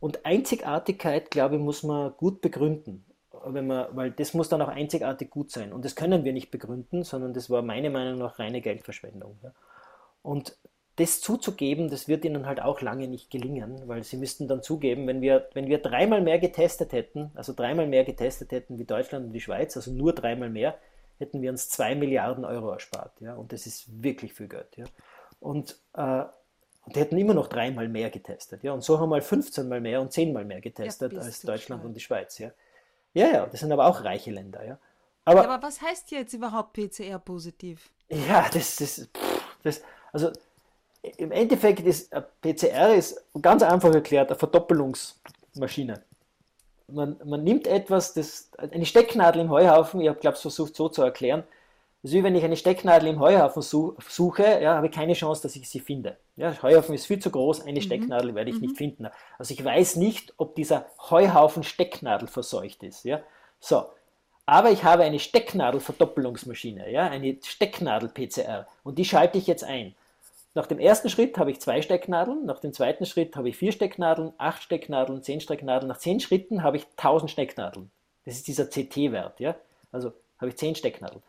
Und 0.00 0.26
Einzigartigkeit, 0.26 1.30
glaube 1.30 1.56
ich, 1.56 1.60
muss 1.62 1.82
man 1.82 2.12
gut 2.16 2.40
begründen. 2.40 3.04
Wenn 3.46 3.66
man, 3.66 3.86
weil 3.96 4.10
das 4.10 4.34
muss 4.34 4.48
dann 4.48 4.62
auch 4.62 4.68
einzigartig 4.68 5.30
gut 5.30 5.50
sein. 5.50 5.72
Und 5.72 5.84
das 5.84 5.94
können 5.94 6.24
wir 6.24 6.32
nicht 6.32 6.50
begründen, 6.50 7.04
sondern 7.04 7.34
das 7.34 7.50
war 7.50 7.62
meiner 7.62 7.90
Meinung 7.90 8.18
nach 8.18 8.38
reine 8.38 8.60
Geldverschwendung. 8.60 9.38
Ja. 9.42 9.52
Und 10.22 10.56
das 10.96 11.20
zuzugeben, 11.20 11.90
das 11.90 12.06
wird 12.06 12.24
ihnen 12.24 12.46
halt 12.46 12.62
auch 12.62 12.80
lange 12.80 13.08
nicht 13.08 13.30
gelingen, 13.30 13.88
weil 13.88 14.04
sie 14.04 14.16
müssten 14.16 14.46
dann 14.46 14.62
zugeben, 14.62 15.06
wenn 15.08 15.20
wir, 15.20 15.48
wenn 15.52 15.66
wir 15.66 15.78
dreimal 15.78 16.20
mehr 16.20 16.38
getestet 16.38 16.92
hätten, 16.92 17.32
also 17.34 17.52
dreimal 17.52 17.86
mehr 17.86 18.04
getestet 18.04 18.52
hätten 18.52 18.78
wie 18.78 18.84
Deutschland 18.84 19.26
und 19.26 19.32
die 19.32 19.40
Schweiz, 19.40 19.76
also 19.76 19.90
nur 19.90 20.12
dreimal 20.12 20.50
mehr, 20.50 20.78
hätten 21.18 21.42
wir 21.42 21.50
uns 21.50 21.68
zwei 21.68 21.94
Milliarden 21.94 22.44
Euro 22.44 22.70
erspart. 22.70 23.20
Ja? 23.20 23.34
Und 23.34 23.52
das 23.52 23.66
ist 23.66 24.02
wirklich 24.02 24.34
viel 24.34 24.48
Geld. 24.48 24.76
Ja? 24.76 24.84
Und, 25.40 25.76
äh, 25.94 26.24
und 26.84 26.94
die 26.94 27.00
hätten 27.00 27.18
immer 27.18 27.34
noch 27.34 27.48
dreimal 27.48 27.88
mehr 27.88 28.10
getestet. 28.10 28.62
Ja? 28.62 28.72
Und 28.72 28.84
so 28.84 29.00
haben 29.00 29.10
wir 29.10 29.20
15 29.20 29.68
mal 29.68 29.80
mehr 29.80 30.00
und 30.00 30.12
10 30.12 30.32
mal 30.32 30.44
mehr 30.44 30.60
getestet 30.60 31.12
ja, 31.12 31.20
als 31.20 31.42
Deutschland 31.42 31.82
schön. 31.82 31.88
und 31.88 31.94
die 31.94 32.00
Schweiz. 32.00 32.38
Ja? 32.38 32.50
ja, 33.14 33.28
ja, 33.32 33.46
das 33.46 33.60
sind 33.60 33.72
aber 33.72 33.86
auch 33.86 34.04
reiche 34.04 34.30
Länder. 34.30 34.64
Ja? 34.64 34.78
Aber, 35.24 35.42
ja, 35.42 35.50
aber 35.50 35.66
was 35.66 35.82
heißt 35.82 36.12
jetzt 36.12 36.34
überhaupt 36.34 36.74
PCR 36.74 37.18
positiv? 37.18 37.90
Ja, 38.08 38.48
das 38.52 38.80
ist, 38.80 39.08
das, 39.62 39.82
also 40.12 40.30
im 41.16 41.32
Endeffekt 41.32 41.80
ist 41.80 42.10
PCR 42.40 42.94
ist 42.94 43.24
ganz 43.40 43.62
einfach 43.62 43.92
erklärt 43.92 44.30
eine 44.30 44.38
Verdoppelungsmaschine. 44.38 46.02
Man, 46.88 47.16
man 47.24 47.42
nimmt 47.42 47.66
etwas, 47.66 48.12
das, 48.12 48.50
eine 48.58 48.84
Stecknadel 48.84 49.42
im 49.42 49.50
Heuhaufen, 49.50 50.00
ich 50.00 50.08
habe 50.08 50.20
glaube 50.20 50.36
es 50.36 50.42
versucht 50.42 50.76
so 50.76 50.88
zu 50.88 51.02
erklären, 51.02 51.44
das 52.02 52.10
ist 52.10 52.18
wie 52.18 52.22
wenn 52.22 52.34
ich 52.34 52.44
eine 52.44 52.58
Stecknadel 52.58 53.08
im 53.08 53.20
Heuhaufen 53.20 53.62
suche, 53.62 54.60
ja, 54.60 54.74
habe 54.74 54.88
ich 54.88 54.92
keine 54.92 55.14
Chance, 55.14 55.42
dass 55.42 55.56
ich 55.56 55.68
sie 55.68 55.80
finde. 55.80 56.18
Ja, 56.36 56.54
Heuhaufen 56.62 56.94
ist 56.94 57.06
viel 57.06 57.18
zu 57.18 57.30
groß, 57.30 57.62
eine 57.62 57.80
mhm. 57.80 57.82
Stecknadel 57.82 58.34
werde 58.34 58.50
ich 58.50 58.56
mhm. 58.56 58.62
nicht 58.62 58.76
finden. 58.76 59.08
Also 59.38 59.54
ich 59.54 59.64
weiß 59.64 59.96
nicht, 59.96 60.34
ob 60.36 60.54
dieser 60.54 60.84
Heuhaufen 61.10 61.62
Stecknadel 61.62 62.28
verseucht 62.28 62.82
ist. 62.82 63.04
Ja. 63.04 63.20
So, 63.58 63.86
aber 64.44 64.70
ich 64.70 64.84
habe 64.84 65.04
eine 65.04 65.18
Stecknadel-Verdoppelungsmaschine, 65.18 66.90
ja, 66.90 67.06
eine 67.06 67.38
Stecknadel-PCR 67.42 68.66
und 68.82 68.98
die 68.98 69.06
schalte 69.06 69.38
ich 69.38 69.46
jetzt 69.46 69.64
ein. 69.64 69.94
Nach 70.54 70.66
dem 70.66 70.78
ersten 70.78 71.10
Schritt 71.10 71.36
habe 71.36 71.50
ich 71.50 71.60
zwei 71.60 71.82
Stecknadeln, 71.82 72.46
nach 72.46 72.60
dem 72.60 72.72
zweiten 72.72 73.06
Schritt 73.06 73.34
habe 73.34 73.48
ich 73.48 73.56
vier 73.56 73.72
Stecknadeln, 73.72 74.32
acht 74.38 74.62
Stecknadeln, 74.62 75.22
zehn 75.22 75.40
Stecknadeln. 75.40 75.88
Nach 75.88 75.98
zehn 75.98 76.20
Schritten 76.20 76.62
habe 76.62 76.76
ich 76.76 76.86
1000 76.96 77.30
Stecknadeln. 77.30 77.90
Das 78.24 78.36
ist 78.36 78.46
dieser 78.46 78.66
CT-Wert. 78.66 79.40
Ja? 79.40 79.56
Also 79.90 80.12
habe 80.38 80.50
ich 80.50 80.56
zehn 80.56 80.76
Stecknadeln. 80.76 81.22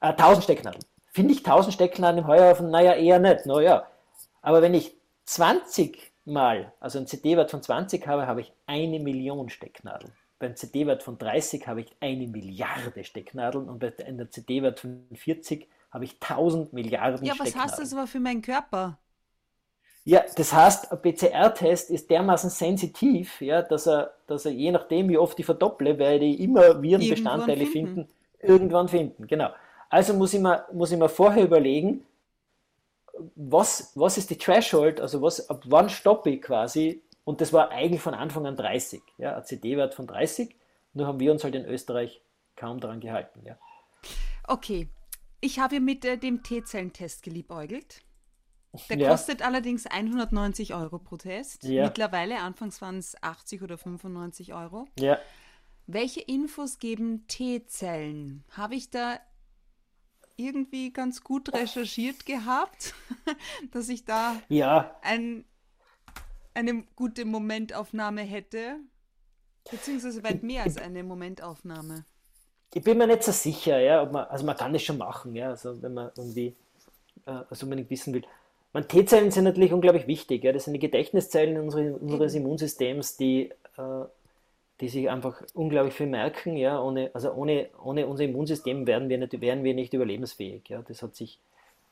Äh, 0.00 0.08
1000 0.10 0.44
Stecknadeln. 0.44 0.84
Finde 1.12 1.32
ich 1.32 1.38
1000 1.38 1.74
Stecknadeln 1.74 2.24
im 2.24 2.26
Heuhaufen? 2.28 2.70
Naja, 2.70 2.94
eher 2.94 3.18
nicht. 3.18 3.46
Naja. 3.46 3.86
Aber 4.42 4.62
wenn 4.62 4.74
ich 4.74 4.94
20 5.24 6.12
mal, 6.24 6.72
also 6.78 6.98
einen 6.98 7.08
CT-Wert 7.08 7.50
von 7.50 7.62
20 7.62 8.06
habe, 8.06 8.28
habe 8.28 8.42
ich 8.42 8.52
eine 8.66 9.00
Million 9.00 9.50
Stecknadeln. 9.50 10.12
Beim 10.38 10.54
CT-Wert 10.54 11.02
von 11.02 11.18
30 11.18 11.66
habe 11.66 11.82
ich 11.82 11.92
eine 12.00 12.26
Milliarde 12.28 13.04
Stecknadeln 13.04 13.68
und 13.68 13.80
bei 13.80 13.92
einem 14.04 14.28
CT-Wert 14.30 14.80
von 14.80 15.04
40 15.14 15.68
habe 15.92 16.04
ich 16.04 16.14
1000 16.20 16.72
Milliarden 16.72 17.24
Ja, 17.24 17.34
was 17.38 17.54
heißt 17.54 17.78
das 17.78 17.92
aber 17.92 18.06
für 18.06 18.18
meinen 18.18 18.42
Körper? 18.42 18.98
Ja, 20.04 20.24
das 20.34 20.52
heißt, 20.52 20.90
ein 20.90 21.00
PCR-Test 21.00 21.90
ist 21.90 22.10
dermaßen 22.10 22.50
sensitiv, 22.50 23.40
ja, 23.40 23.62
dass 23.62 23.86
er, 23.86 24.14
dass 24.26 24.46
er 24.46 24.52
je 24.52 24.72
nachdem, 24.72 25.08
wie 25.08 25.18
oft 25.18 25.38
ich 25.38 25.46
verdopple, 25.46 25.98
werde 25.98 26.24
ich 26.24 26.40
immer 26.40 26.82
Virenbestandteile 26.82 27.66
finden. 27.66 28.06
finden. 28.06 28.12
irgendwann 28.40 28.88
finden. 28.88 29.28
Genau. 29.28 29.50
Also 29.90 30.14
muss 30.14 30.34
ich 30.34 30.40
mir, 30.40 30.64
muss 30.72 30.90
ich 30.90 30.98
mir 30.98 31.08
vorher 31.08 31.44
überlegen, 31.44 32.04
was, 33.36 33.92
was 33.94 34.18
ist 34.18 34.30
die 34.30 34.38
Threshold, 34.38 35.00
also 35.00 35.22
was, 35.22 35.48
ab 35.48 35.62
wann 35.66 35.88
stoppe 35.88 36.30
ich 36.30 36.42
quasi? 36.42 37.02
Und 37.24 37.40
das 37.40 37.52
war 37.52 37.70
eigentlich 37.70 38.00
von 38.00 38.14
Anfang 38.14 38.46
an 38.46 38.56
30, 38.56 39.02
ja, 39.18 39.36
ein 39.36 39.44
CD-Wert 39.44 39.94
von 39.94 40.08
30. 40.08 40.56
Nur 40.94 41.06
haben 41.06 41.20
wir 41.20 41.30
uns 41.30 41.44
halt 41.44 41.54
in 41.54 41.64
Österreich 41.64 42.20
kaum 42.56 42.80
daran 42.80 42.98
gehalten. 42.98 43.42
Ja. 43.44 43.56
Okay, 44.48 44.88
ich 45.42 45.58
habe 45.58 45.80
mit 45.80 46.04
äh, 46.04 46.16
dem 46.16 46.42
T-Zellentest 46.42 47.22
geliebäugelt. 47.22 48.00
Der 48.88 48.96
ja. 48.96 49.10
kostet 49.10 49.42
allerdings 49.42 49.84
190 49.86 50.72
Euro 50.72 50.98
pro 50.98 51.18
Test. 51.18 51.64
Ja. 51.64 51.84
Mittlerweile, 51.84 52.38
anfangs 52.38 52.80
waren 52.80 52.96
es 52.96 53.22
80 53.22 53.60
oder 53.62 53.76
95 53.76 54.54
Euro. 54.54 54.86
Ja. 54.98 55.18
Welche 55.86 56.20
Infos 56.20 56.78
geben 56.78 57.26
T-Zellen? 57.26 58.44
Habe 58.52 58.76
ich 58.76 58.88
da 58.88 59.20
irgendwie 60.36 60.92
ganz 60.92 61.22
gut 61.22 61.52
recherchiert 61.52 62.24
gehabt, 62.24 62.94
dass 63.72 63.90
ich 63.90 64.06
da 64.06 64.40
ja. 64.48 64.96
ein, 65.02 65.44
eine 66.54 66.84
gute 66.96 67.26
Momentaufnahme 67.26 68.22
hätte? 68.22 68.76
Beziehungsweise 69.70 70.22
weit 70.22 70.42
mehr 70.42 70.62
als 70.62 70.78
eine 70.78 71.04
Momentaufnahme 71.04 72.06
ich 72.74 72.82
bin 72.82 72.98
mir 72.98 73.06
nicht 73.06 73.22
so 73.22 73.32
sicher, 73.32 73.78
ja, 73.78 74.04
man, 74.04 74.26
also 74.26 74.46
man 74.46 74.56
kann 74.56 74.72
das 74.72 74.82
schon 74.82 74.98
machen, 74.98 75.34
ja, 75.34 75.50
also 75.50 75.80
wenn 75.82 75.94
man 75.94 76.10
irgendwie 76.16 76.54
äh, 77.26 77.42
also 77.50 77.66
unbedingt 77.66 77.90
wissen 77.90 78.14
will. 78.14 78.22
Man, 78.72 78.88
T-Zellen 78.88 79.30
sind 79.30 79.44
natürlich 79.44 79.72
unglaublich 79.72 80.06
wichtig, 80.06 80.44
ja, 80.44 80.52
das 80.52 80.64
sind 80.64 80.74
die 80.74 80.80
Gedächtniszellen 80.80 81.60
unsere, 81.60 81.94
unseres 81.94 82.34
Immunsystems, 82.34 83.16
die, 83.16 83.50
äh, 83.76 84.04
die 84.80 84.88
sich 84.88 85.10
einfach 85.10 85.42
unglaublich 85.52 85.94
viel 85.94 86.06
merken, 86.06 86.56
ja, 86.56 86.80
ohne, 86.80 87.10
also 87.12 87.32
ohne, 87.32 87.68
ohne 87.82 88.06
unser 88.06 88.24
Immunsystem 88.24 88.86
wären 88.86 89.08
wir, 89.10 89.18
nicht, 89.18 89.38
wären 89.40 89.64
wir 89.64 89.74
nicht 89.74 89.92
überlebensfähig, 89.92 90.68
ja, 90.70 90.82
das 90.82 91.02
hat 91.02 91.14
sich 91.14 91.38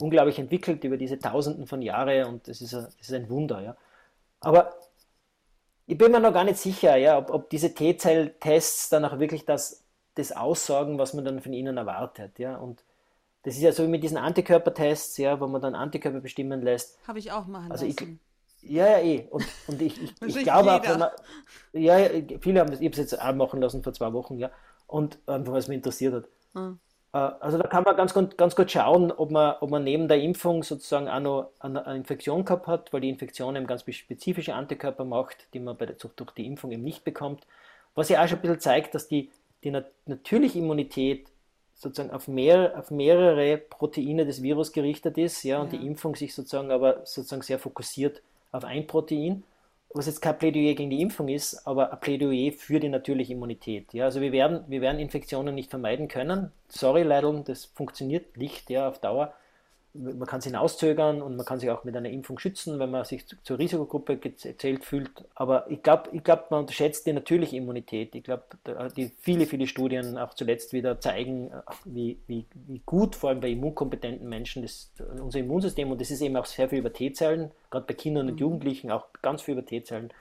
unglaublich 0.00 0.38
entwickelt 0.38 0.82
über 0.84 0.96
diese 0.96 1.18
Tausenden 1.18 1.66
von 1.66 1.82
Jahren 1.82 2.24
und 2.24 2.48
das 2.48 2.62
ist, 2.62 2.74
ein, 2.74 2.84
das 2.84 3.08
ist 3.08 3.12
ein 3.12 3.28
Wunder, 3.28 3.60
ja. 3.60 3.76
Aber 4.40 4.74
ich 5.86 5.98
bin 5.98 6.10
mir 6.10 6.20
noch 6.20 6.32
gar 6.32 6.44
nicht 6.44 6.56
sicher, 6.56 6.96
ja, 6.96 7.18
ob, 7.18 7.30
ob 7.30 7.50
diese 7.50 7.74
T-Zell-Tests 7.74 8.88
dann 8.88 9.04
auch 9.04 9.18
wirklich 9.18 9.44
das 9.44 9.84
das 10.20 10.32
aussagen, 10.32 10.98
was 10.98 11.14
man 11.14 11.24
dann 11.24 11.40
von 11.40 11.52
ihnen 11.52 11.76
erwartet. 11.76 12.38
Ja? 12.38 12.56
Und 12.56 12.84
das 13.42 13.54
ist 13.54 13.62
ja 13.62 13.72
so 13.72 13.84
wie 13.84 13.88
mit 13.88 14.02
diesen 14.02 14.18
Antikörpertests, 14.18 15.16
ja, 15.16 15.40
wo 15.40 15.46
man 15.46 15.60
dann 15.60 15.74
Antikörper 15.74 16.20
bestimmen 16.20 16.62
lässt. 16.62 16.98
Habe 17.08 17.18
ich 17.18 17.32
auch 17.32 17.46
machen 17.46 17.72
also 17.72 17.86
lassen. 17.86 18.20
Ich, 18.62 18.70
ja, 18.70 18.86
ja, 18.86 18.98
eh. 18.98 19.28
Und, 19.30 19.46
und 19.66 19.80
ich, 19.80 20.02
ich, 20.02 20.14
ich 20.36 20.42
glaube 20.42 20.72
auch, 20.72 20.98
man, 20.98 21.08
ja, 21.72 21.96
viele 22.40 22.60
haben 22.60 22.70
das, 22.70 22.80
ich 22.80 22.86
habe 22.86 22.92
es 22.92 22.98
jetzt 22.98 23.20
auch 23.20 23.34
machen 23.34 23.60
lassen 23.60 23.82
vor 23.82 23.92
zwei 23.92 24.12
Wochen, 24.12 24.38
ja. 24.38 24.50
Und 24.86 25.18
einfach, 25.26 25.54
es 25.54 25.68
mich 25.68 25.76
interessiert 25.76 26.14
hat. 26.14 26.24
Hm. 26.54 26.78
Also 27.12 27.58
da 27.58 27.66
kann 27.66 27.82
man 27.82 27.96
ganz, 27.96 28.14
ganz 28.14 28.54
gut 28.54 28.70
schauen, 28.70 29.10
ob 29.10 29.32
man, 29.32 29.56
ob 29.60 29.68
man 29.68 29.82
neben 29.82 30.06
der 30.06 30.20
Impfung 30.20 30.62
sozusagen 30.62 31.08
auch 31.08 31.18
noch 31.18 31.50
eine 31.58 31.96
Infektion 31.96 32.44
gehabt 32.44 32.68
hat, 32.68 32.92
weil 32.92 33.00
die 33.00 33.08
Infektion 33.08 33.56
eben 33.56 33.66
ganz 33.66 33.82
spezifische 33.82 34.54
Antikörper 34.54 35.04
macht, 35.04 35.52
die 35.52 35.58
man 35.58 35.76
bei 35.76 35.86
der, 35.86 35.96
durch 35.96 36.30
die 36.30 36.46
Impfung 36.46 36.70
eben 36.70 36.84
nicht 36.84 37.02
bekommt. 37.02 37.48
Was 37.96 38.10
ja 38.10 38.22
auch 38.22 38.28
schon 38.28 38.38
ein 38.38 38.42
bisschen 38.42 38.60
zeigt, 38.60 38.94
dass 38.94 39.08
die 39.08 39.32
die 39.64 39.70
nat 39.70 39.90
natürliche 40.06 40.58
Immunität 40.58 41.28
sozusagen 41.74 42.10
auf, 42.10 42.28
mehr, 42.28 42.74
auf 42.78 42.90
mehrere 42.90 43.56
Proteine 43.56 44.26
des 44.26 44.42
Virus 44.42 44.72
gerichtet 44.72 45.16
ist, 45.16 45.42
ja, 45.44 45.60
und 45.60 45.72
ja. 45.72 45.78
die 45.78 45.86
Impfung 45.86 46.14
sich 46.14 46.34
sozusagen 46.34 46.70
aber 46.70 47.06
sozusagen 47.06 47.42
sehr 47.42 47.58
fokussiert 47.58 48.22
auf 48.52 48.64
ein 48.64 48.86
Protein. 48.86 49.44
was 49.92 50.06
jetzt 50.06 50.20
kein 50.20 50.38
Plädoyer 50.38 50.74
gegen 50.74 50.90
die 50.90 51.00
Impfung 51.00 51.28
ist, 51.28 51.66
aber 51.66 51.92
ein 51.92 52.00
Plädoyer 52.00 52.52
für 52.52 52.78
die 52.80 52.88
natürliche 52.88 53.32
Immunität. 53.32 53.92
Ja, 53.92 54.04
also 54.04 54.20
wir 54.20 54.32
werden, 54.32 54.64
wir 54.68 54.80
werden 54.80 55.00
Infektionen 55.00 55.54
nicht 55.54 55.70
vermeiden 55.70 56.06
können. 56.08 56.52
Sorry, 56.68 57.02
Leidl, 57.02 57.42
das 57.44 57.64
funktioniert 57.64 58.36
nicht 58.36 58.70
ja, 58.70 58.88
auf 58.88 59.00
Dauer 59.00 59.34
man 59.92 60.26
kann 60.26 60.38
es 60.38 60.44
hinauszögern 60.44 61.20
und 61.20 61.36
man 61.36 61.44
kann 61.44 61.58
sich 61.58 61.70
auch 61.70 61.82
mit 61.82 61.96
einer 61.96 62.10
Impfung 62.10 62.38
schützen, 62.38 62.78
wenn 62.78 62.90
man 62.90 63.04
sich 63.04 63.24
zur 63.42 63.58
Risikogruppe 63.58 64.18
gezählt 64.18 64.84
fühlt. 64.84 65.10
Aber 65.34 65.68
ich 65.68 65.82
glaube, 65.82 66.10
ich 66.12 66.22
glaub, 66.22 66.50
man 66.50 66.60
unterschätzt 66.60 67.06
die 67.06 67.12
natürliche 67.12 67.56
Immunität. 67.56 68.14
Ich 68.14 68.22
glaube, 68.22 68.44
die 68.96 69.10
viele, 69.20 69.46
viele 69.46 69.66
Studien 69.66 70.16
auch 70.16 70.34
zuletzt 70.34 70.72
wieder 70.72 71.00
zeigen, 71.00 71.50
wie, 71.84 72.18
wie, 72.28 72.46
wie 72.68 72.80
gut, 72.86 73.16
vor 73.16 73.30
allem 73.30 73.40
bei 73.40 73.50
immunkompetenten 73.50 74.28
Menschen, 74.28 74.62
das, 74.62 74.92
unser 75.20 75.40
Immunsystem, 75.40 75.90
und 75.90 76.00
das 76.00 76.10
ist 76.10 76.20
eben 76.20 76.36
auch 76.36 76.46
sehr 76.46 76.68
viel 76.68 76.78
über 76.78 76.92
T-Zellen, 76.92 77.50
gerade 77.70 77.86
bei 77.86 77.94
Kindern 77.94 78.28
und 78.28 78.34
mhm. 78.34 78.40
Jugendlichen 78.40 78.92
auch 78.92 79.06
ganz 79.22 79.42
viel 79.42 79.52
über 79.52 79.66
T-Zellen, 79.66 80.12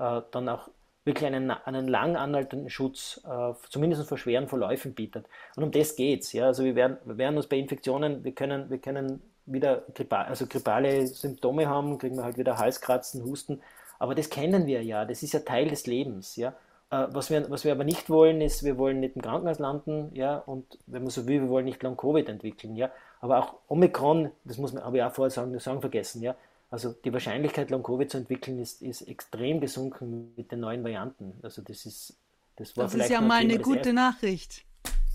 äh, 0.00 0.20
dann 0.32 0.48
auch 0.48 0.68
wirklich 1.06 1.26
einen, 1.26 1.50
einen 1.50 1.86
lang 1.88 2.16
anhaltenden 2.16 2.68
Schutz, 2.68 3.22
äh, 3.24 3.52
zumindest 3.70 4.06
vor 4.08 4.18
schweren 4.18 4.48
Verläufen 4.48 4.92
bietet. 4.92 5.26
Und 5.54 5.62
um 5.62 5.70
das 5.70 5.94
geht 5.94 6.22
es. 6.22 6.32
Ja? 6.32 6.46
Also 6.46 6.64
wir 6.64 6.74
werden, 6.74 6.98
wir 7.04 7.16
werden 7.16 7.36
uns 7.36 7.46
bei 7.46 7.56
Infektionen, 7.56 8.24
wir 8.24 8.32
können, 8.32 8.68
wir 8.68 8.78
können 8.78 9.22
wieder 9.46 9.84
grippale, 9.94 10.26
also 10.26 10.46
grippale 10.46 11.06
Symptome 11.06 11.68
haben, 11.68 11.96
kriegen 11.98 12.16
wir 12.16 12.24
halt 12.24 12.36
wieder 12.36 12.58
Halskratzen, 12.58 13.24
Husten. 13.24 13.62
Aber 14.00 14.16
das 14.16 14.28
kennen 14.28 14.66
wir 14.66 14.82
ja, 14.82 15.04
das 15.04 15.22
ist 15.22 15.32
ja 15.32 15.40
Teil 15.40 15.68
des 15.68 15.86
Lebens. 15.86 16.34
Ja? 16.34 16.54
Äh, 16.90 17.06
was, 17.10 17.30
wir, 17.30 17.48
was 17.50 17.64
wir 17.64 17.70
aber 17.70 17.84
nicht 17.84 18.10
wollen, 18.10 18.40
ist, 18.40 18.64
wir 18.64 18.76
wollen 18.76 18.98
nicht 18.98 19.14
im 19.14 19.22
Krankenhaus 19.22 19.60
landen, 19.60 20.10
ja, 20.12 20.38
und 20.38 20.78
wenn 20.86 21.02
man 21.02 21.10
so 21.10 21.26
will, 21.26 21.40
wir 21.40 21.48
wollen 21.48 21.64
nicht 21.64 21.82
Long-Covid 21.82 22.28
entwickeln, 22.28 22.76
ja. 22.76 22.90
Aber 23.20 23.38
auch 23.38 23.54
Omikron, 23.68 24.30
das 24.44 24.58
muss 24.58 24.72
man, 24.72 24.94
ich 24.94 25.02
auch 25.02 25.12
vorher 25.12 25.30
sagen, 25.30 25.58
sagen 25.58 25.80
vergessen, 25.80 26.22
ja, 26.22 26.34
also 26.70 26.92
die 26.92 27.12
Wahrscheinlichkeit, 27.12 27.70
Long-Covid 27.70 28.10
zu 28.10 28.18
entwickeln, 28.18 28.58
ist, 28.58 28.82
ist 28.82 29.02
extrem 29.02 29.60
gesunken 29.60 30.32
mit 30.36 30.50
den 30.50 30.60
neuen 30.60 30.82
Varianten. 30.82 31.34
Also 31.42 31.62
das 31.62 31.86
ist, 31.86 32.16
das 32.56 32.76
war 32.76 32.84
das 32.84 32.92
vielleicht 32.92 33.10
ist 33.10 33.14
ja 33.14 33.20
mal 33.20 33.40
eine 33.40 33.58
gute. 33.58 33.92
Nachricht. 33.92 34.64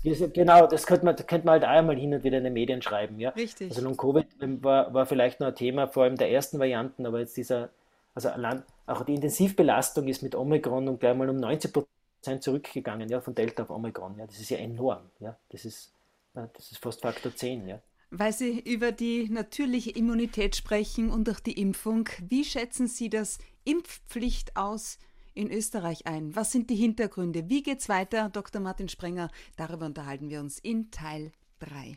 Genau, 0.02 0.66
das 0.66 0.86
könnte 0.86 1.04
man, 1.04 1.14
könnte 1.14 1.46
man 1.46 1.52
halt 1.52 1.64
auch 1.64 1.68
einmal 1.68 1.96
hin 1.96 2.12
und 2.12 2.24
wieder 2.24 2.38
in 2.38 2.44
den 2.44 2.52
Medien 2.52 2.82
schreiben. 2.82 3.20
Ja? 3.20 3.30
Richtig. 3.30 3.70
Also 3.70 3.82
Long-Covid 3.82 4.26
war, 4.62 4.92
war 4.92 5.06
vielleicht 5.06 5.38
noch 5.38 5.48
ein 5.48 5.54
Thema, 5.54 5.86
vor 5.86 6.04
allem 6.04 6.16
der 6.16 6.30
ersten 6.30 6.58
Varianten, 6.58 7.06
aber 7.06 7.20
jetzt 7.20 7.36
dieser, 7.36 7.70
also 8.14 8.30
allein, 8.30 8.64
auch 8.86 9.04
die 9.04 9.14
Intensivbelastung 9.14 10.08
ist 10.08 10.22
mit 10.22 10.34
Omikron 10.34 10.88
um 10.88 10.98
gleich 10.98 11.14
mal 11.14 11.28
um 11.28 11.36
90 11.36 11.72
Prozent 11.72 12.42
zurückgegangen, 12.42 13.08
ja, 13.08 13.20
von 13.20 13.34
Delta 13.34 13.62
auf 13.62 13.70
Omikron. 13.70 14.18
Ja? 14.18 14.26
Das 14.26 14.40
ist 14.40 14.50
ja 14.50 14.58
enorm. 14.58 15.02
Ja? 15.20 15.36
Das, 15.50 15.64
ist, 15.64 15.92
das 16.34 16.72
ist 16.72 16.78
fast 16.78 17.00
Faktor 17.00 17.34
10. 17.34 17.68
Ja? 17.68 17.78
Weil 18.14 18.34
Sie 18.34 18.60
über 18.60 18.92
die 18.92 19.30
natürliche 19.30 19.90
Immunität 19.90 20.54
sprechen 20.54 21.10
und 21.10 21.28
durch 21.28 21.40
die 21.40 21.58
Impfung, 21.58 22.10
wie 22.28 22.44
schätzen 22.44 22.86
Sie 22.86 23.08
das 23.08 23.38
Impfpflicht 23.64 24.54
aus 24.54 24.98
in 25.32 25.50
Österreich 25.50 26.06
ein? 26.06 26.36
Was 26.36 26.52
sind 26.52 26.68
die 26.68 26.76
Hintergründe? 26.76 27.48
Wie 27.48 27.62
geht's 27.62 27.88
weiter, 27.88 28.28
Dr. 28.28 28.60
Martin 28.60 28.90
Sprenger? 28.90 29.30
Darüber 29.56 29.86
unterhalten 29.86 30.28
wir 30.28 30.40
uns 30.40 30.58
in 30.58 30.90
Teil 30.90 31.32
3. 31.60 31.96